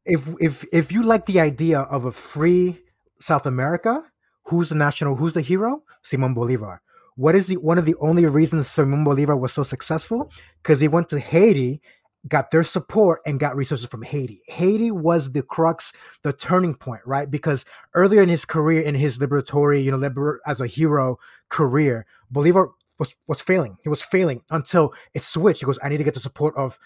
[0.05, 2.80] If if if you like the idea of a free
[3.19, 4.03] South America,
[4.46, 5.84] who's the national, who's the hero?
[6.04, 6.82] Simon Bolivar.
[7.16, 10.32] What is the one of the only reasons Simon Bolivar was so successful?
[10.62, 11.82] Because he went to Haiti,
[12.28, 14.41] got their support, and got resources from Haiti.
[14.48, 15.93] Haiti was the crux,
[16.24, 17.30] the turning point, right?
[17.30, 21.18] Because earlier in his career, in his liberatory, you know, liber- as a hero
[21.50, 23.78] career, Bolivar was was failing.
[23.82, 25.62] He was failing until it switched.
[25.62, 26.78] He goes, I need to get the support of,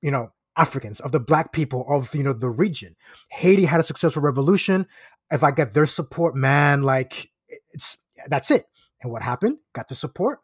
[0.00, 2.96] you know, Africans, of the black people of you know the region.
[3.30, 4.86] Haiti had a successful revolution.
[5.30, 7.30] If I get their support, man, like
[7.72, 7.98] it's
[8.28, 8.66] that's it.
[9.02, 9.58] And what happened?
[9.74, 10.40] Got the support.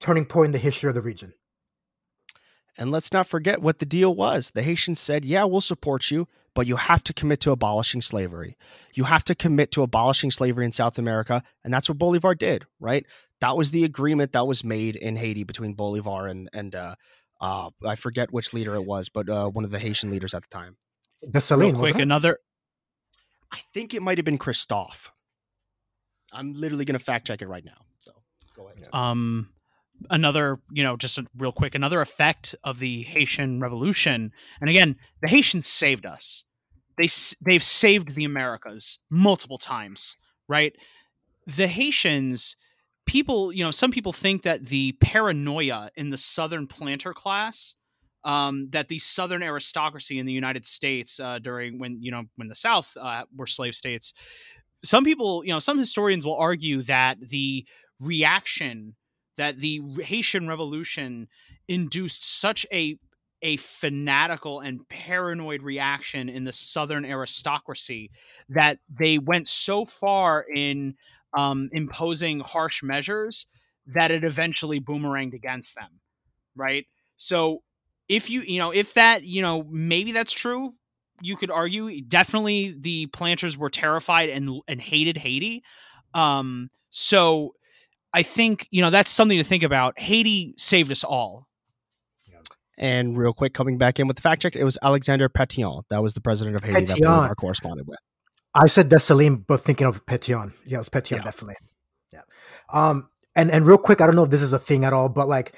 [0.00, 1.34] Turning point in the history of the region.
[2.78, 4.50] And let's not forget what the deal was.
[4.50, 8.56] The Haitians said, "Yeah, we'll support you, but you have to commit to abolishing slavery.
[8.92, 12.66] You have to commit to abolishing slavery in South America." And that's what Bolivar did,
[12.78, 13.06] right?
[13.40, 16.96] That was the agreement that was made in Haiti between Bolivar and and uh,
[17.40, 20.42] uh, I forget which leader it was, but uh, one of the Haitian leaders at
[20.42, 20.76] the time.
[21.24, 22.38] Dessalines, Real quick, another
[23.52, 25.12] I think it might have been Christophe.
[26.32, 27.86] I'm literally going to fact check it right now.
[28.00, 28.12] So
[28.54, 28.88] go ahead.
[28.92, 29.48] um
[30.10, 34.30] another you know just a real quick another effect of the haitian revolution
[34.60, 36.44] and again the haitians saved us
[36.98, 37.08] they
[37.44, 40.16] they've saved the americas multiple times
[40.48, 40.74] right
[41.46, 42.58] the haitians
[43.06, 47.74] people you know some people think that the paranoia in the southern planter class
[48.26, 52.48] um, that the Southern aristocracy in the United States uh, during when you know when
[52.48, 54.12] the South uh, were slave states,
[54.84, 57.66] some people, you know, some historians will argue that the
[58.00, 58.96] reaction
[59.38, 61.28] that the Haitian Revolution
[61.68, 62.98] induced such a
[63.42, 68.10] a fanatical and paranoid reaction in the southern aristocracy
[68.48, 70.94] that they went so far in
[71.36, 73.46] um, imposing harsh measures
[73.86, 76.00] that it eventually boomeranged against them
[76.56, 76.86] right?
[77.16, 77.62] So
[78.08, 80.74] if you you know if that you know maybe that's true
[81.22, 85.62] you could argue definitely the planters were terrified and and hated haiti
[86.14, 87.54] um so
[88.12, 91.46] i think you know that's something to think about haiti saved us all
[92.78, 95.82] and real quick, coming back in with the fact check, it was Alexander Petion.
[95.88, 96.86] That was the president of Haiti Petion.
[96.88, 97.98] that we are corresponded with.
[98.54, 100.52] I said Dessalines, but thinking of Petion.
[100.66, 101.22] Yeah, it was Petion, yeah.
[101.22, 101.56] definitely.
[102.12, 102.20] Yeah.
[102.72, 105.08] Um, and and real quick, I don't know if this is a thing at all,
[105.08, 105.54] but like,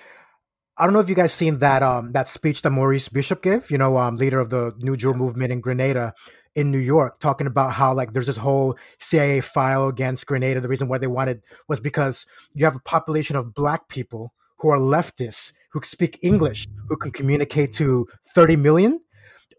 [0.79, 3.70] I don't know if you guys seen that um that speech that Maurice Bishop gave.
[3.70, 6.14] You know, um, leader of the New Jewel movement in Grenada
[6.55, 10.61] in New York, talking about how like there's this whole CIA file against Grenada.
[10.61, 14.68] The reason why they wanted was because you have a population of black people who
[14.70, 19.01] are leftists who speak English, who can communicate to 30 million.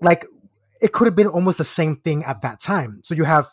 [0.01, 0.26] Like
[0.82, 3.01] it could have been almost the same thing at that time.
[3.03, 3.47] So you have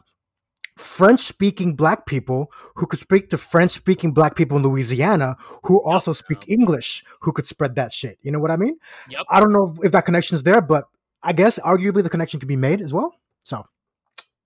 [0.77, 5.83] French speaking black people who could speak to French speaking black people in Louisiana who
[5.83, 8.19] also speak English who could spread that shit.
[8.23, 8.77] You know what I mean?
[9.09, 9.23] Yep.
[9.31, 10.85] I don't know if that connection is there, but
[11.23, 13.15] I guess arguably the connection could be made as well.
[13.43, 13.65] So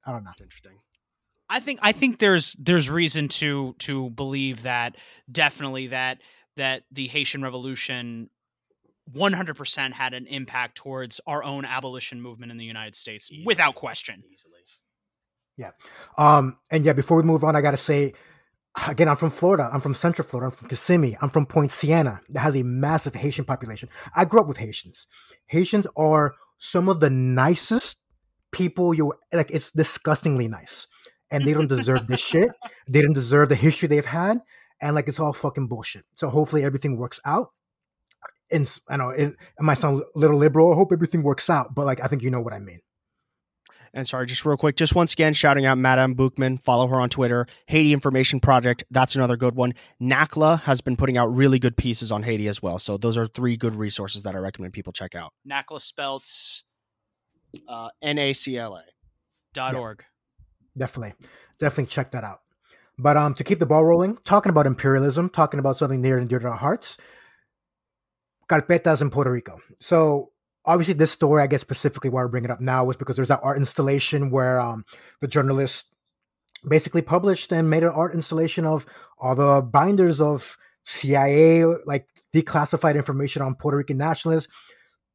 [0.04, 0.30] I don't know.
[0.30, 0.78] That's interesting.
[1.48, 4.96] I think I think there's there's reason to to believe that
[5.30, 6.18] definitely that
[6.56, 8.30] that the Haitian Revolution
[9.12, 13.74] 100% had an impact towards our own abolition movement in the United States easily, without
[13.74, 14.22] question.
[14.32, 14.60] Easily.
[15.60, 15.72] Yeah.
[16.16, 18.14] Um, and yeah, before we move on, I got to say,
[18.88, 19.68] again, I'm from Florida.
[19.70, 20.50] I'm from Central Florida.
[20.50, 21.18] I'm from Kissimmee.
[21.20, 23.90] I'm from Poinciana that has a massive Haitian population.
[24.16, 25.06] I grew up with Haitians.
[25.48, 27.98] Haitians are some of the nicest
[28.52, 29.50] people you like.
[29.50, 30.86] It's disgustingly nice.
[31.30, 32.50] And they don't deserve this shit.
[32.88, 34.40] They don't deserve the history they've had
[34.80, 36.06] and like it's all fucking bullshit.
[36.14, 37.50] So hopefully everything works out.
[38.50, 40.72] And I know it, it might sound a little liberal.
[40.72, 42.80] I hope everything works out, but like I think you know what I mean.
[43.92, 46.58] And sorry, just real quick, just once again, shouting out Madame Bookman.
[46.58, 47.46] Follow her on Twitter.
[47.66, 48.84] Haiti Information Project.
[48.90, 49.74] That's another good one.
[50.00, 52.78] NACLA has been putting out really good pieces on Haiti as well.
[52.78, 55.32] So those are three good resources that I recommend people check out.
[55.48, 56.22] NACLA spelled
[57.68, 58.84] uh, N A C L A
[59.54, 60.04] dot yeah, org.
[60.78, 61.14] Definitely,
[61.58, 62.38] definitely check that out.
[62.96, 66.28] But um, to keep the ball rolling, talking about imperialism, talking about something near and
[66.28, 66.96] dear to our hearts,
[68.48, 69.58] carpetas in Puerto Rico.
[69.80, 70.29] So
[70.64, 73.28] obviously, this story, I guess specifically why I bring it up now, was because there's
[73.28, 74.84] that art installation where um,
[75.20, 75.86] the journalist
[76.68, 78.86] basically published and made an art installation of
[79.18, 84.48] all the binders of CIA, like declassified information on Puerto Rican nationalists.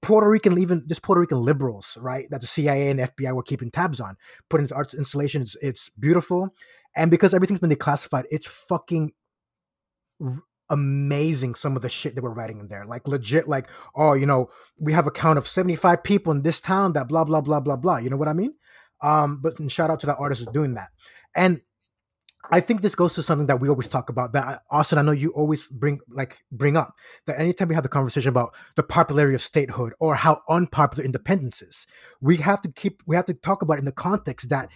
[0.02, 2.28] Puerto Rican, even just Puerto Rican liberals, right?
[2.30, 4.18] That the CIA and FBI were keeping tabs on.
[4.50, 5.42] Put in his art installation.
[5.42, 6.54] It's, it's beautiful.
[6.96, 9.14] And because everything's been declassified, it's fucking
[10.70, 12.86] amazing some of the shit that we're writing in there.
[12.86, 14.50] Like legit, like, oh, you know,
[14.80, 17.76] we have a count of 75 people in this town that blah, blah, blah, blah,
[17.76, 17.98] blah.
[17.98, 18.54] You know what I mean?
[19.02, 20.90] Um, but shout out to that artist for doing that.
[21.36, 21.62] And
[22.52, 24.34] I think this goes to something that we always talk about.
[24.34, 26.94] That Austin, I know you always bring like bring up
[27.26, 31.62] that anytime we have the conversation about the popularity of statehood or how unpopular independence
[31.62, 31.88] is,
[32.22, 34.70] we have to keep we have to talk about in the context that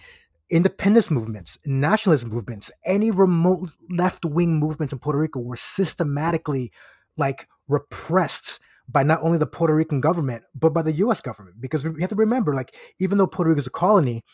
[0.50, 6.72] independence movements, nationalist movements, any remote left wing movements in Puerto Rico were systematically
[7.16, 11.60] like repressed by not only the Puerto Rican government, but by the US government.
[11.60, 14.24] Because we have to remember, like, even though Puerto Rico is a colony,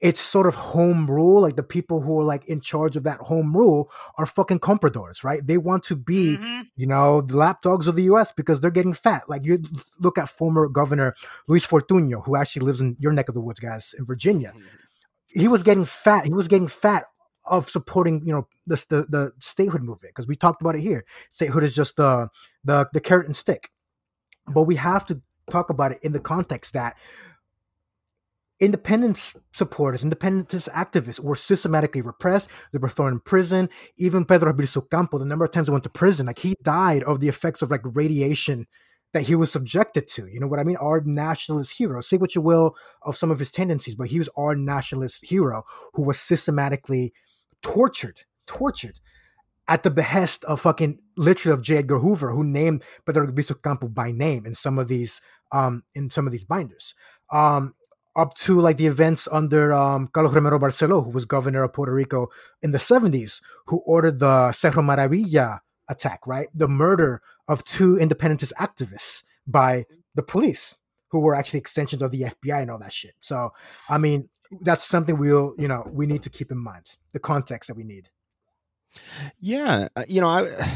[0.00, 1.40] it's sort of home rule.
[1.42, 5.24] Like the people who are like in charge of that home rule are fucking compradors,
[5.24, 5.44] right?
[5.44, 6.60] They want to be, mm-hmm.
[6.76, 9.28] you know, the lapdogs of the US because they're getting fat.
[9.28, 9.60] Like you
[9.98, 11.16] look at former governor
[11.48, 14.52] Luis Fortuño, who actually lives in your neck of the woods, guys, in Virginia.
[14.56, 14.66] Mm-hmm
[15.28, 16.24] he was getting fat.
[16.26, 17.04] He was getting fat
[17.44, 21.04] of supporting, you know, this the the statehood movement because we talked about it here.
[21.32, 22.28] Statehood is just the
[22.64, 23.70] the the carrot and stick,
[24.46, 25.20] but we have to
[25.50, 26.96] talk about it in the context that
[28.60, 32.48] independence supporters, independence activists were systematically repressed.
[32.72, 33.68] They were thrown in prison.
[33.96, 37.02] Even Pedro Albizu Campo, the number of times he went to prison, like he died
[37.04, 38.66] of the effects of like radiation
[39.12, 40.26] that he was subjected to.
[40.26, 40.76] You know what I mean?
[40.76, 42.00] Our nationalist hero.
[42.00, 45.64] Say what you will of some of his tendencies, but he was our nationalist hero
[45.94, 47.12] who was systematically
[47.62, 49.00] tortured, tortured
[49.66, 51.78] at the behest of fucking literally of J.
[51.78, 55.20] Edgar Hoover, who named Pedro Albizu Campo by name in some of these
[55.52, 56.94] um in some of these binders.
[57.32, 57.74] Um
[58.18, 61.92] up to like the events under um, Carlos Romero Barceló, who was governor of Puerto
[61.92, 62.26] Rico
[62.62, 66.48] in the 70s, who ordered the Cerro Maravilla attack, right?
[66.52, 70.76] The murder of two independentist activists by the police,
[71.10, 73.14] who were actually extensions of the FBI and all that shit.
[73.20, 73.52] So,
[73.88, 74.28] I mean,
[74.60, 77.84] that's something we'll, you know, we need to keep in mind the context that we
[77.84, 78.10] need.
[79.40, 80.72] Yeah, uh, you know, I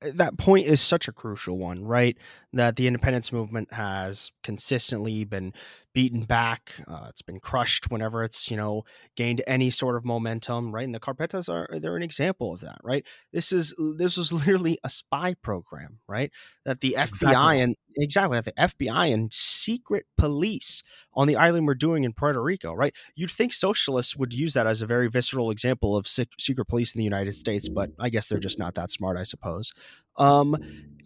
[0.00, 2.16] that point is such a crucial one, right?
[2.52, 5.52] That the independence movement has consistently been
[5.94, 6.74] beaten back.
[6.86, 8.84] Uh, it's been crushed whenever it's you know
[9.16, 10.84] gained any sort of momentum, right?
[10.84, 13.04] And the Carpetas are they're an example of that, right?
[13.32, 16.30] This is this was literally a spy program, right?
[16.64, 17.28] That the exactly.
[17.28, 20.82] FBI and exactly that the FBI and secret police
[21.14, 22.94] on the island were doing in Puerto Rico, right?
[23.16, 26.98] You'd think socialists would use that as a very visceral example of secret police in
[26.98, 29.72] the United States, but I guess they're just not that smart, I suppose.
[30.16, 30.56] Um,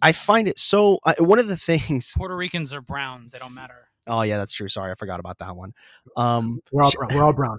[0.01, 0.99] I find it so.
[1.05, 3.89] Uh, one of the things Puerto Ricans are brown; they don't matter.
[4.07, 4.67] Oh yeah, that's true.
[4.67, 5.73] Sorry, I forgot about that one.
[6.17, 7.09] Um, we're all brown.
[7.13, 7.57] We're all brown.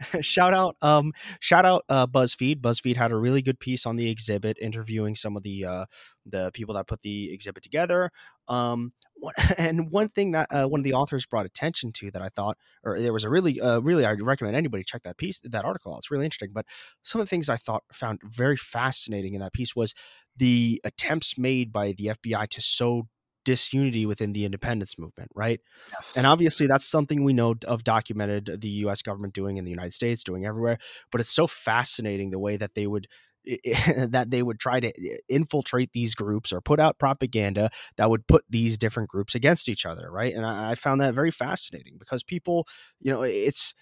[0.20, 2.60] shout out, um, shout out, uh, BuzzFeed.
[2.60, 5.84] BuzzFeed had a really good piece on the exhibit, interviewing some of the uh,
[6.26, 8.10] the people that put the exhibit together.
[8.48, 8.92] Um,
[9.58, 12.56] and one thing that uh, one of the authors brought attention to that I thought,
[12.84, 15.96] or there was a really, uh, really, I'd recommend anybody check that piece, that article.
[15.96, 16.50] It's really interesting.
[16.54, 16.66] But
[17.02, 19.94] some of the things I thought found very fascinating in that piece was
[20.36, 23.08] the attempts made by the FBI to sow
[23.44, 25.60] disunity within the independence movement, right?
[25.92, 26.16] Yes.
[26.16, 29.02] And obviously, that's something we know of documented the U.S.
[29.02, 30.78] government doing in the United States, doing everywhere.
[31.10, 33.08] But it's so fascinating the way that they would
[33.96, 34.92] that they would try to
[35.28, 39.86] infiltrate these groups or put out propaganda that would put these different groups against each
[39.86, 40.34] other, right?
[40.34, 42.66] And I, I found that very fascinating because people,
[43.00, 43.74] you know, it's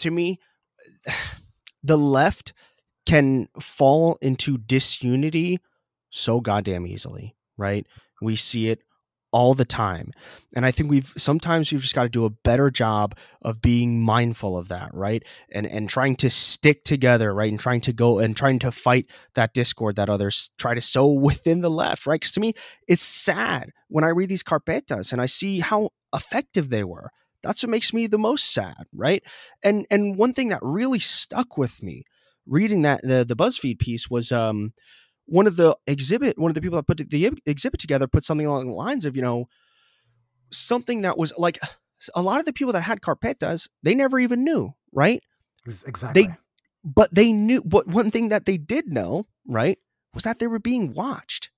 [0.00, 0.38] to me,
[1.82, 2.52] the left
[3.06, 5.60] can fall into disunity
[6.10, 7.86] so goddamn easily, right?
[8.20, 8.80] We see it
[9.36, 10.14] all the time.
[10.54, 14.00] And I think we've sometimes we've just got to do a better job of being
[14.00, 15.22] mindful of that, right?
[15.52, 17.50] And and trying to stick together, right?
[17.50, 21.06] And trying to go and trying to fight that discord that others try to sow
[21.28, 22.18] within the left, right?
[22.18, 22.54] Because to me,
[22.88, 27.10] it's sad when I read these carpetas and I see how effective they were.
[27.42, 29.22] That's what makes me the most sad, right?
[29.62, 32.04] And and one thing that really stuck with me
[32.46, 34.72] reading that the the BuzzFeed piece was um
[35.26, 38.46] one of the exhibit, one of the people that put the exhibit together put something
[38.46, 39.48] along the lines of, you know,
[40.50, 41.58] something that was like
[42.14, 45.22] a lot of the people that had carpetas, they never even knew, right?
[45.66, 46.22] Exactly.
[46.22, 46.34] They,
[46.84, 49.78] but they knew, but one thing that they did know, right,
[50.14, 51.50] was that they were being watched.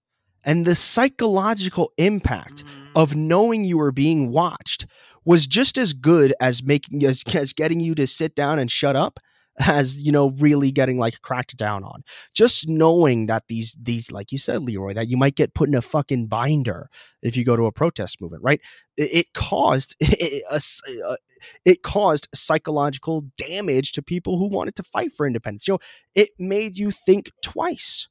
[0.45, 2.89] And the psychological impact mm.
[2.95, 4.87] of knowing you were being watched
[5.25, 8.97] was just as good as making as, as getting you to sit down and shut
[8.97, 9.21] up
[9.67, 12.03] as you know really getting like cracked down on
[12.35, 15.75] just knowing that these these like you said leroy that you might get put in
[15.75, 16.89] a fucking binder
[17.23, 18.61] if you go to a protest movement right
[18.97, 21.17] it, caused it, uh,
[21.65, 25.79] it caused psychological damage to people who wanted to fight for independence you know
[26.15, 28.09] it made you think twice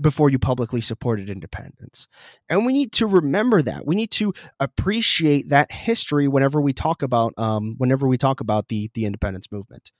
[0.00, 2.06] before you publicly supported independence.
[2.48, 3.84] And we need to remember that.
[3.84, 8.68] We need to appreciate that history whenever we talk about um, whenever we talk about
[8.68, 9.90] the the independence movement.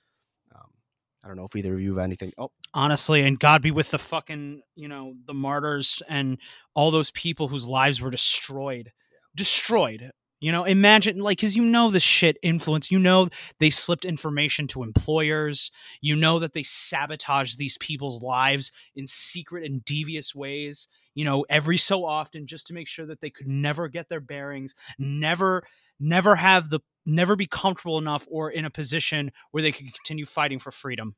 [1.23, 2.31] I don't know if either of you have anything.
[2.37, 6.37] Oh, honestly, and God be with the fucking, you know, the martyrs and
[6.73, 8.91] all those people whose lives were destroyed.
[9.35, 10.11] Destroyed.
[10.39, 12.89] You know, imagine like because you know the shit influence.
[12.89, 13.27] You know
[13.59, 15.69] they slipped information to employers.
[15.99, 20.87] You know that they sabotaged these people's lives in secret and devious ways.
[21.13, 24.21] You know, every so often just to make sure that they could never get their
[24.21, 25.63] bearings, never
[25.99, 30.25] never have the never be comfortable enough or in a position where they can continue
[30.25, 31.15] fighting for freedom.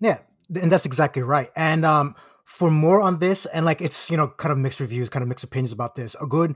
[0.00, 0.18] Yeah,
[0.60, 1.50] and that's exactly right.
[1.56, 2.14] And um,
[2.44, 5.28] for more on this, and like it's you know kind of mixed reviews, kind of
[5.28, 6.16] mixed opinions about this.
[6.20, 6.54] A good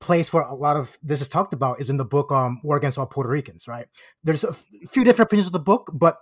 [0.00, 2.76] place where a lot of this is talked about is in the book um, "War
[2.76, 3.86] Against All Puerto Ricans." Right?
[4.22, 6.16] There's a f- few different opinions of the book, but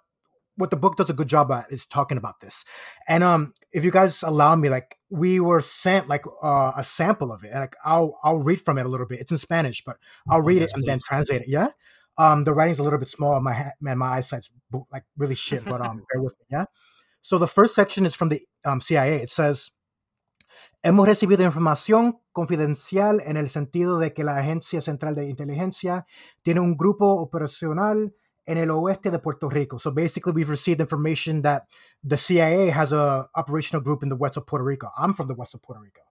[0.60, 2.64] what the book does a good job at is talking about this.
[3.08, 7.32] And um, if you guys allow me, like we were sent like uh, a sample
[7.32, 7.52] of it.
[7.52, 9.20] Like I'll I'll read from it a little bit.
[9.20, 9.96] It's in Spanish, but
[10.28, 10.86] I'll read it and please.
[10.86, 11.48] then translate it.
[11.48, 11.68] Yeah.
[12.18, 13.40] Um, the writing's a little bit small.
[13.40, 14.50] My ha- man, my eyesight's
[14.92, 15.64] like really shit.
[15.64, 16.46] But um, bear with me.
[16.50, 16.66] Yeah.
[17.22, 19.16] So the first section is from the um, CIA.
[19.22, 19.72] It says.
[20.82, 26.06] Hemos recibido información confidencial en el sentido de que la Agencia Central de Inteligencia
[26.42, 28.14] tiene un grupo operacional
[28.46, 29.78] en el oeste de Puerto Rico.
[29.78, 31.64] So basically, we've received information that
[32.02, 34.90] the CIA has a operational group in the west of Puerto Rico.
[34.96, 36.02] I'm from the west of Puerto Rico.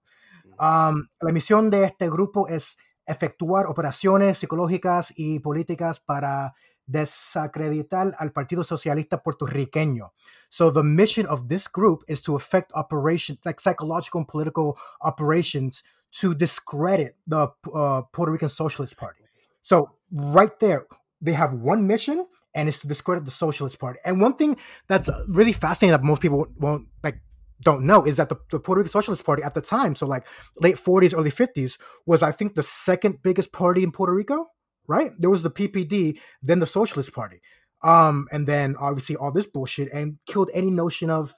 [0.45, 0.63] Mm.
[0.63, 6.53] Um, la misión de este grupo es efectuar operaciones psicológicas y políticas para
[6.85, 10.13] desacreditar al Partido Socialista Puertorriqueño.
[10.49, 15.83] So the mission of this group is to effect operations, like psychological and political operations,
[16.11, 19.23] to discredit the uh, Puerto Rican Socialist Party.
[19.61, 20.87] So right there,
[21.21, 24.57] they have one mission and it's to discredit the socialist party and one thing
[24.87, 27.19] that's really fascinating that most people won't like
[27.61, 30.25] don't know is that the, the Puerto Rican Socialist Party at the time, so like
[30.59, 34.47] late 40s, early 50s, was I think the second biggest party in Puerto Rico,
[34.87, 35.11] right?
[35.17, 37.41] There was the PPD, then the Socialist Party.
[37.83, 41.33] Um, and then obviously all this bullshit and killed any notion of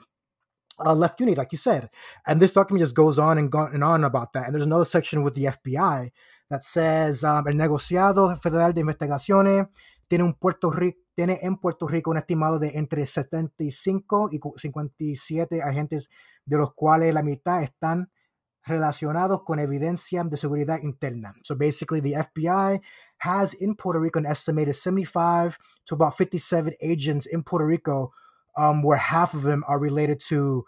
[0.83, 1.89] uh, left unity, like you said.
[2.25, 4.45] And this document just goes on and, go- and on about that.
[4.45, 6.11] And there's another section with the FBI
[6.51, 9.67] that says um, el negociado federal de investigaciones
[10.07, 15.61] tiene un Puerto Rico tiene en Puerto Rico un estimado de entre 75 y 57
[15.61, 16.09] agentes,
[16.45, 18.09] de los cuales la mitad están
[18.63, 21.33] relacionados con evidencia de seguridad interna.
[21.43, 22.81] So basically, the FBI
[23.19, 28.13] has in Puerto Rico an estimated 75 to about 57 agents in Puerto Rico,
[28.57, 30.65] um, where half of them are related to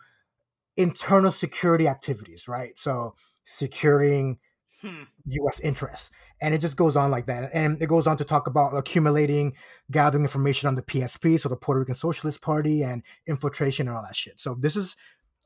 [0.76, 2.78] internal security activities, right?
[2.78, 3.16] So
[3.46, 4.40] securing
[4.84, 5.60] U.S.
[5.62, 6.10] interests,
[6.42, 7.52] and it just goes on like that.
[7.54, 9.54] And it goes on to talk about accumulating,
[9.92, 14.04] gathering information on the PSP, so the Puerto Rican Socialist Party, and infiltration and all
[14.04, 14.40] that shit.
[14.40, 14.96] So this is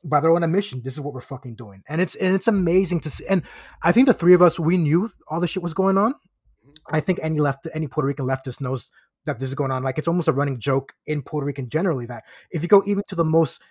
[0.04, 3.00] by their own admission, this is what we're fucking doing, and it's and it's amazing
[3.00, 3.26] to see.
[3.26, 3.42] And
[3.82, 6.14] I think the three of us, we knew all the shit was going on.
[6.90, 8.90] I think any left, any Puerto Rican leftist knows
[9.26, 9.82] that this is going on.
[9.82, 13.02] Like it's almost a running joke in Puerto Rican generally that if you go even
[13.08, 13.62] to the most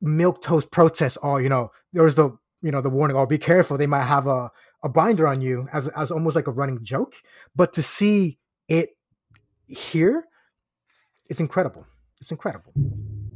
[0.00, 2.30] milk toast protests, oh, you know, there's the
[2.62, 4.50] you know the warning, oh, be careful, they might have a
[4.82, 7.14] a binder on you as as almost like a running joke.
[7.54, 8.90] But to see it
[9.66, 10.24] here,
[11.26, 11.86] it's incredible.
[12.20, 12.72] It's incredible.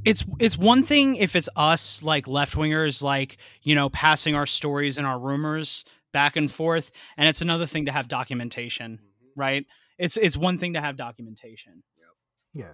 [0.04, 4.46] it's it's one thing if it's us like left wingers like you know passing our
[4.46, 9.40] stories and our rumors back and forth and it's another thing to have documentation mm-hmm.
[9.40, 9.66] right
[9.98, 11.84] it's it's one thing to have documentation
[12.52, 12.72] Yeah.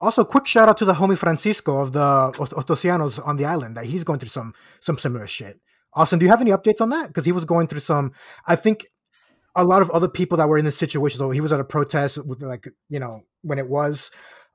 [0.00, 3.76] Also, quick shout out to the homie Francisco of the Ot- Otosianos on the island
[3.76, 5.60] that he's going through some some similar shit.
[5.94, 7.08] Austin, do you have any updates on that?
[7.08, 8.12] Because he was going through some.
[8.46, 8.86] I think
[9.54, 11.18] a lot of other people that were in this situation.
[11.18, 14.10] So he was at a protest with like you know when it was.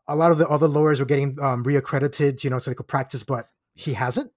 [0.10, 2.88] A lot of the other lawyers were getting um, reaccredited, you know, so they could
[2.88, 4.32] practice, but he hasn't.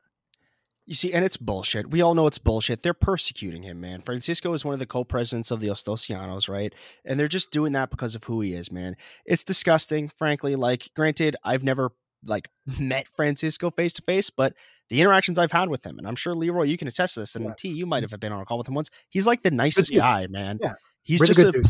[0.85, 1.93] You see, and it's bullshit.
[1.93, 2.83] We all know it's bullshit.
[2.83, 4.01] They're persecuting him, man.
[4.01, 6.75] Francisco is one of the co-presidents of the Hostosianos, right?
[7.05, 8.97] And they're just doing that because of who he is, man.
[9.25, 10.57] It's disgusting, frankly.
[10.57, 11.93] Like, granted, I've never
[12.25, 12.49] like
[12.81, 14.55] met Francisco face to face, but
[14.89, 17.37] the interactions I've had with him, and I'm sure Leroy, you can attest to this,
[17.37, 17.55] and Yeah.
[17.59, 18.91] T, you might have been on a call with him once.
[19.09, 20.59] He's like the nicest guy, man.
[20.63, 20.75] Yeah.
[21.03, 21.67] He's just a dude.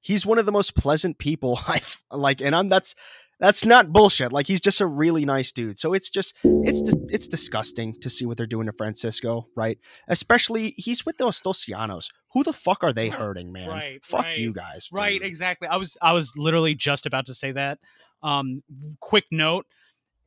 [0.00, 2.94] he's one of the most pleasant people I've like, and I'm that's
[3.40, 4.32] that's not bullshit.
[4.34, 5.78] Like he's just a really nice dude.
[5.78, 9.78] So it's just it's it's disgusting to see what they're doing to Francisco, right?
[10.08, 12.10] Especially he's with the Hostosianos.
[12.34, 13.68] Who the fuck are they hurting, man?
[13.68, 14.88] Right, Fuck right, you guys.
[14.92, 17.78] right exactly i was i was literally just about to say that
[18.22, 18.62] um
[19.00, 19.66] quick note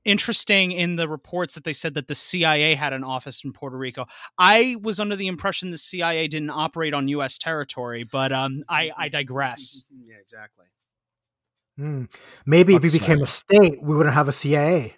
[0.06, 3.78] interesting in the reports that they said that the CIA had an office in Puerto
[3.78, 4.06] Rico.
[4.38, 8.92] I was under the impression the CIA didn't operate on US territory, but um I
[8.98, 9.86] I digress.
[10.06, 10.66] yeah, exactly.
[11.78, 12.04] Hmm.
[12.46, 14.96] Maybe if Fuck we became a state, we wouldn't have a CIA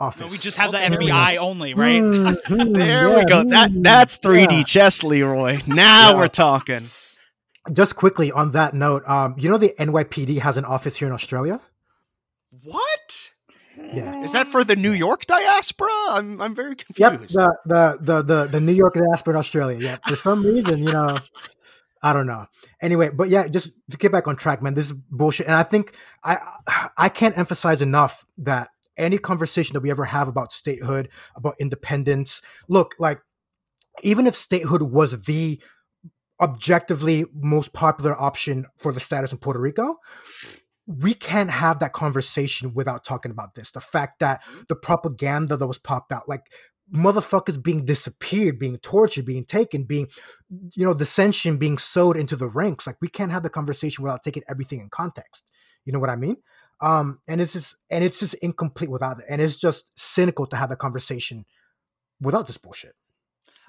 [0.00, 0.20] office.
[0.22, 0.98] No, we just have the Okay, there.
[0.98, 2.02] FBI only, right?
[2.02, 3.44] Mm, mm, There we go.
[3.44, 4.62] That mm, that's 3D yeah.
[4.62, 5.60] chess, Leroy.
[5.66, 6.16] Now Yeah.
[6.16, 6.82] we're talking.
[7.72, 11.14] Just quickly on that note, um, you know the NYPD has an office here in
[11.14, 11.60] Australia.
[12.62, 13.03] What?
[13.96, 14.22] Yeah.
[14.22, 15.90] Is that for the New York diaspora?
[16.08, 17.34] I'm I'm very Yep, confused.
[17.36, 19.78] the the the the, the New York diaspora in Australia.
[19.80, 21.16] Yeah, for some reason, you know,
[22.02, 22.46] I don't know.
[22.82, 24.74] Anyway, but yeah, just to get back on track, man.
[24.74, 26.38] This is bullshit, and I think I
[26.96, 32.42] I can't emphasize enough that any conversation that we ever have about statehood, about independence,
[32.68, 33.20] look like
[34.02, 35.60] even if statehood was the
[36.40, 39.96] objectively most popular option for the status in Puerto Rico,
[40.86, 43.70] we can't have that conversation without talking about this.
[43.70, 46.52] The fact that the propaganda that was popped out, like
[46.92, 50.08] motherfuckers being disappeared, being tortured, being taken, being,
[50.74, 52.86] you know, dissension being sowed into the ranks.
[52.86, 55.50] Like we can't have the conversation without taking everything in context.
[55.84, 56.36] You know what I mean?
[56.80, 59.24] Um, and it's just and it's just incomplete without it.
[59.28, 61.46] And it's just cynical to have the conversation
[62.20, 62.94] without this bullshit.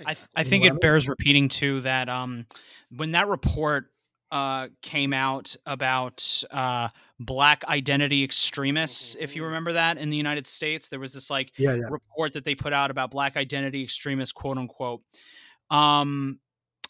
[0.06, 0.80] I, th- I think what I it mean?
[0.82, 2.46] bears repeating too that um,
[2.90, 3.86] when that report
[4.32, 10.48] uh, came out about uh, black identity extremists, if you remember that in the United
[10.48, 11.86] States, there was this like Yeah, yeah.
[11.90, 15.02] report that they put out about black identity extremists, quote unquote.
[15.70, 16.40] Um,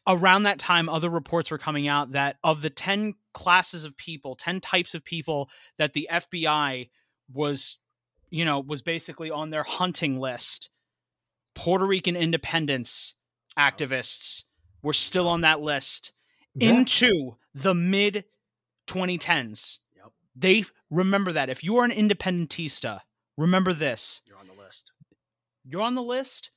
[0.08, 4.36] around that time, other reports were coming out that of the 10 classes of people,
[4.36, 6.90] 10 types of people that the FBI
[7.34, 7.78] was,
[8.30, 10.70] you know, was basically on their hunting list,
[11.54, 13.16] Puerto Rican independence
[13.58, 14.44] activists
[14.82, 16.12] were still on that list
[16.56, 16.70] Yeah.
[16.72, 18.26] into the mid
[18.88, 19.80] 2010s.
[19.96, 20.12] Yep.
[20.36, 21.50] They remember that.
[21.50, 23.02] If you are an independentista,
[23.38, 24.92] remember this You're on the list.
[25.64, 26.52] you're on the list,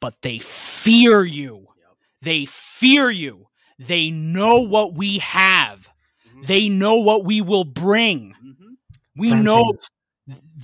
[0.00, 1.66] but they fear you.
[1.78, 1.96] Yep.
[2.22, 3.48] They fear you.
[3.78, 5.88] They know what we have.
[6.28, 6.46] Mhm.
[6.46, 8.34] They know what we will bring.
[8.42, 8.76] Mhm.
[9.16, 9.74] We know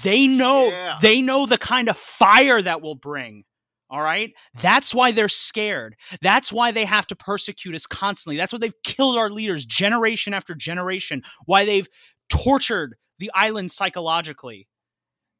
[0.02, 0.96] They know Yeah.
[1.02, 3.44] they know the kind of fire that will bring.
[3.90, 4.32] All right?
[4.62, 5.96] That's why they're scared.
[6.22, 8.36] That's why they have to persecute us constantly.
[8.36, 11.22] That's why they've killed our leaders generation after generation.
[11.46, 11.88] Why they've
[12.28, 14.68] tortured the island psychologically.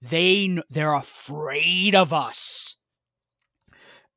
[0.03, 2.77] They they're afraid of us.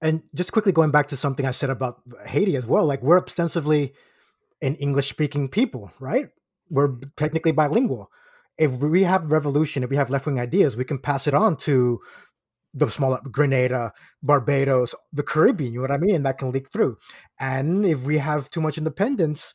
[0.02, 3.22] And just quickly going back to something I said about Haiti as well, like we're
[3.22, 3.94] ostensibly
[4.62, 6.28] an English speaking people, right?
[6.70, 8.10] We're technically bilingual.
[8.58, 11.58] If we have revolution, if we have left wing ideas, we can pass it on
[11.58, 12.00] to
[12.74, 16.24] the smaller Grenada, Barbados, the Caribbean, you know what I mean?
[16.24, 16.98] That can leak through.
[17.40, 19.54] And if we have too much independence,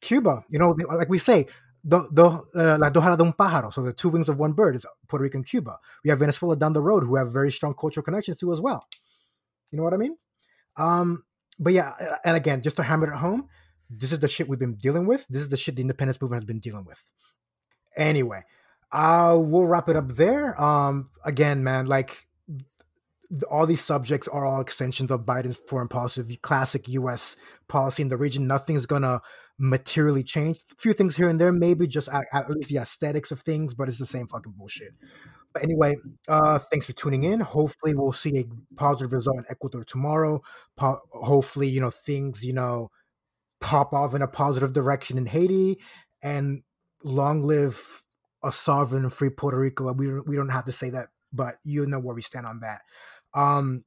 [0.00, 1.46] Cuba, you know, like we say,
[1.84, 4.52] the, the, uh, la dos alas de un pájaro, so the two wings of one
[4.52, 5.78] bird is Puerto Rico and Cuba.
[6.04, 8.86] We have Venezuela down the road who have very strong cultural connections to as well.
[9.72, 10.16] You know what I mean?
[10.76, 11.24] Um,
[11.58, 11.92] but yeah,
[12.24, 13.48] and again, just to hammer it home,
[13.90, 15.26] this is the shit we've been dealing with.
[15.28, 17.02] This is the shit the independence movement has been dealing with.
[17.96, 18.42] Anyway,
[18.92, 20.60] uh, we'll wrap it up there.
[20.60, 22.26] Um, again, man, like
[23.50, 27.36] all these subjects are all extensions of Biden's foreign policy, classic U.S.
[27.68, 28.46] policy in the region.
[28.46, 29.22] Nothing's gonna
[29.58, 30.58] materially change.
[30.72, 33.74] A few things here and there, maybe just at, at least the aesthetics of things,
[33.74, 34.92] but it's the same fucking bullshit.
[35.52, 35.96] But anyway,
[36.28, 37.40] uh, thanks for tuning in.
[37.40, 38.44] Hopefully, we'll see a
[38.76, 40.42] positive result in Ecuador tomorrow.
[40.76, 42.90] Po- hopefully, you know things, you know,
[43.60, 45.78] pop off in a positive direction in Haiti,
[46.22, 46.62] and
[47.04, 48.04] long live
[48.42, 49.92] a sovereign free Puerto Rico.
[49.92, 52.60] We don't, we don't have to say that, but you know where we stand on
[52.60, 52.80] that.
[53.34, 53.84] Um,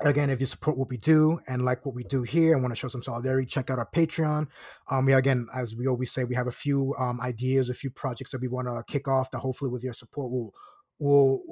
[0.00, 2.72] again, if you support what we do and like what we do here and want
[2.72, 4.48] to show some solidarity, check out our Patreon.
[4.90, 7.90] Um, yeah, again, as we always say, we have a few um, ideas, a few
[7.90, 10.52] projects that we want to kick off that hopefully with your support will
[10.98, 11.42] will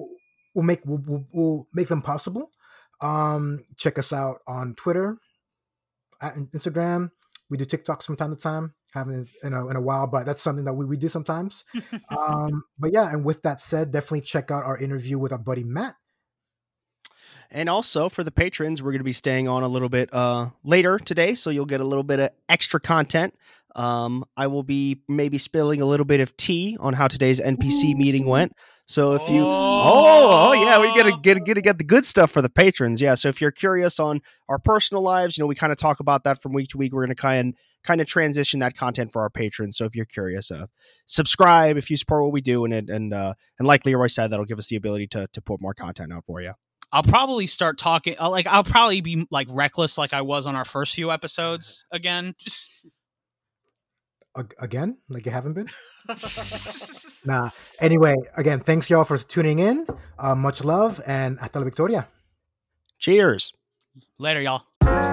[0.54, 2.50] will make will, will, will make them possible.
[3.00, 5.18] Um, check us out on Twitter,
[6.22, 7.10] at Instagram.
[7.50, 8.74] We do TikToks from time to time.
[8.94, 11.64] Haven't in a, in a while, but that's something that we, we do sometimes.
[12.10, 15.64] um, but yeah, and with that said, definitely check out our interview with our buddy
[15.64, 15.94] Matt.
[17.53, 20.50] And also for the patrons, we're going to be staying on a little bit uh,
[20.64, 23.34] later today, so you'll get a little bit of extra content.
[23.76, 27.94] Um, I will be maybe spilling a little bit of tea on how today's NPC
[27.96, 28.53] meeting went.
[28.86, 32.42] So if you, oh, oh yeah, we gotta get get get the good stuff for
[32.42, 33.00] the patrons.
[33.00, 33.14] Yeah.
[33.14, 36.24] So if you're curious on our personal lives, you know, we kind of talk about
[36.24, 36.92] that from week to week.
[36.92, 39.76] We're gonna kind of kind of transition that content for our patrons.
[39.76, 40.66] So if you're curious, uh,
[41.07, 44.30] subscribe if you support what we do, and it and uh, and like Leroy said,
[44.30, 46.53] that'll give us the ability to to put more content out for you.
[46.93, 50.57] I'll probably start talking uh, like I'll probably be like reckless like I was on
[50.57, 52.34] our first few episodes again.
[52.38, 52.70] Just
[54.59, 55.68] Again, like you haven't been.
[57.24, 57.51] Nah.
[57.80, 59.86] Anyway, again, thanks y'all for tuning in.
[60.18, 62.09] Uh, much love and hasta la victoria.
[62.99, 63.53] Cheers.
[64.18, 65.11] Later, y'all.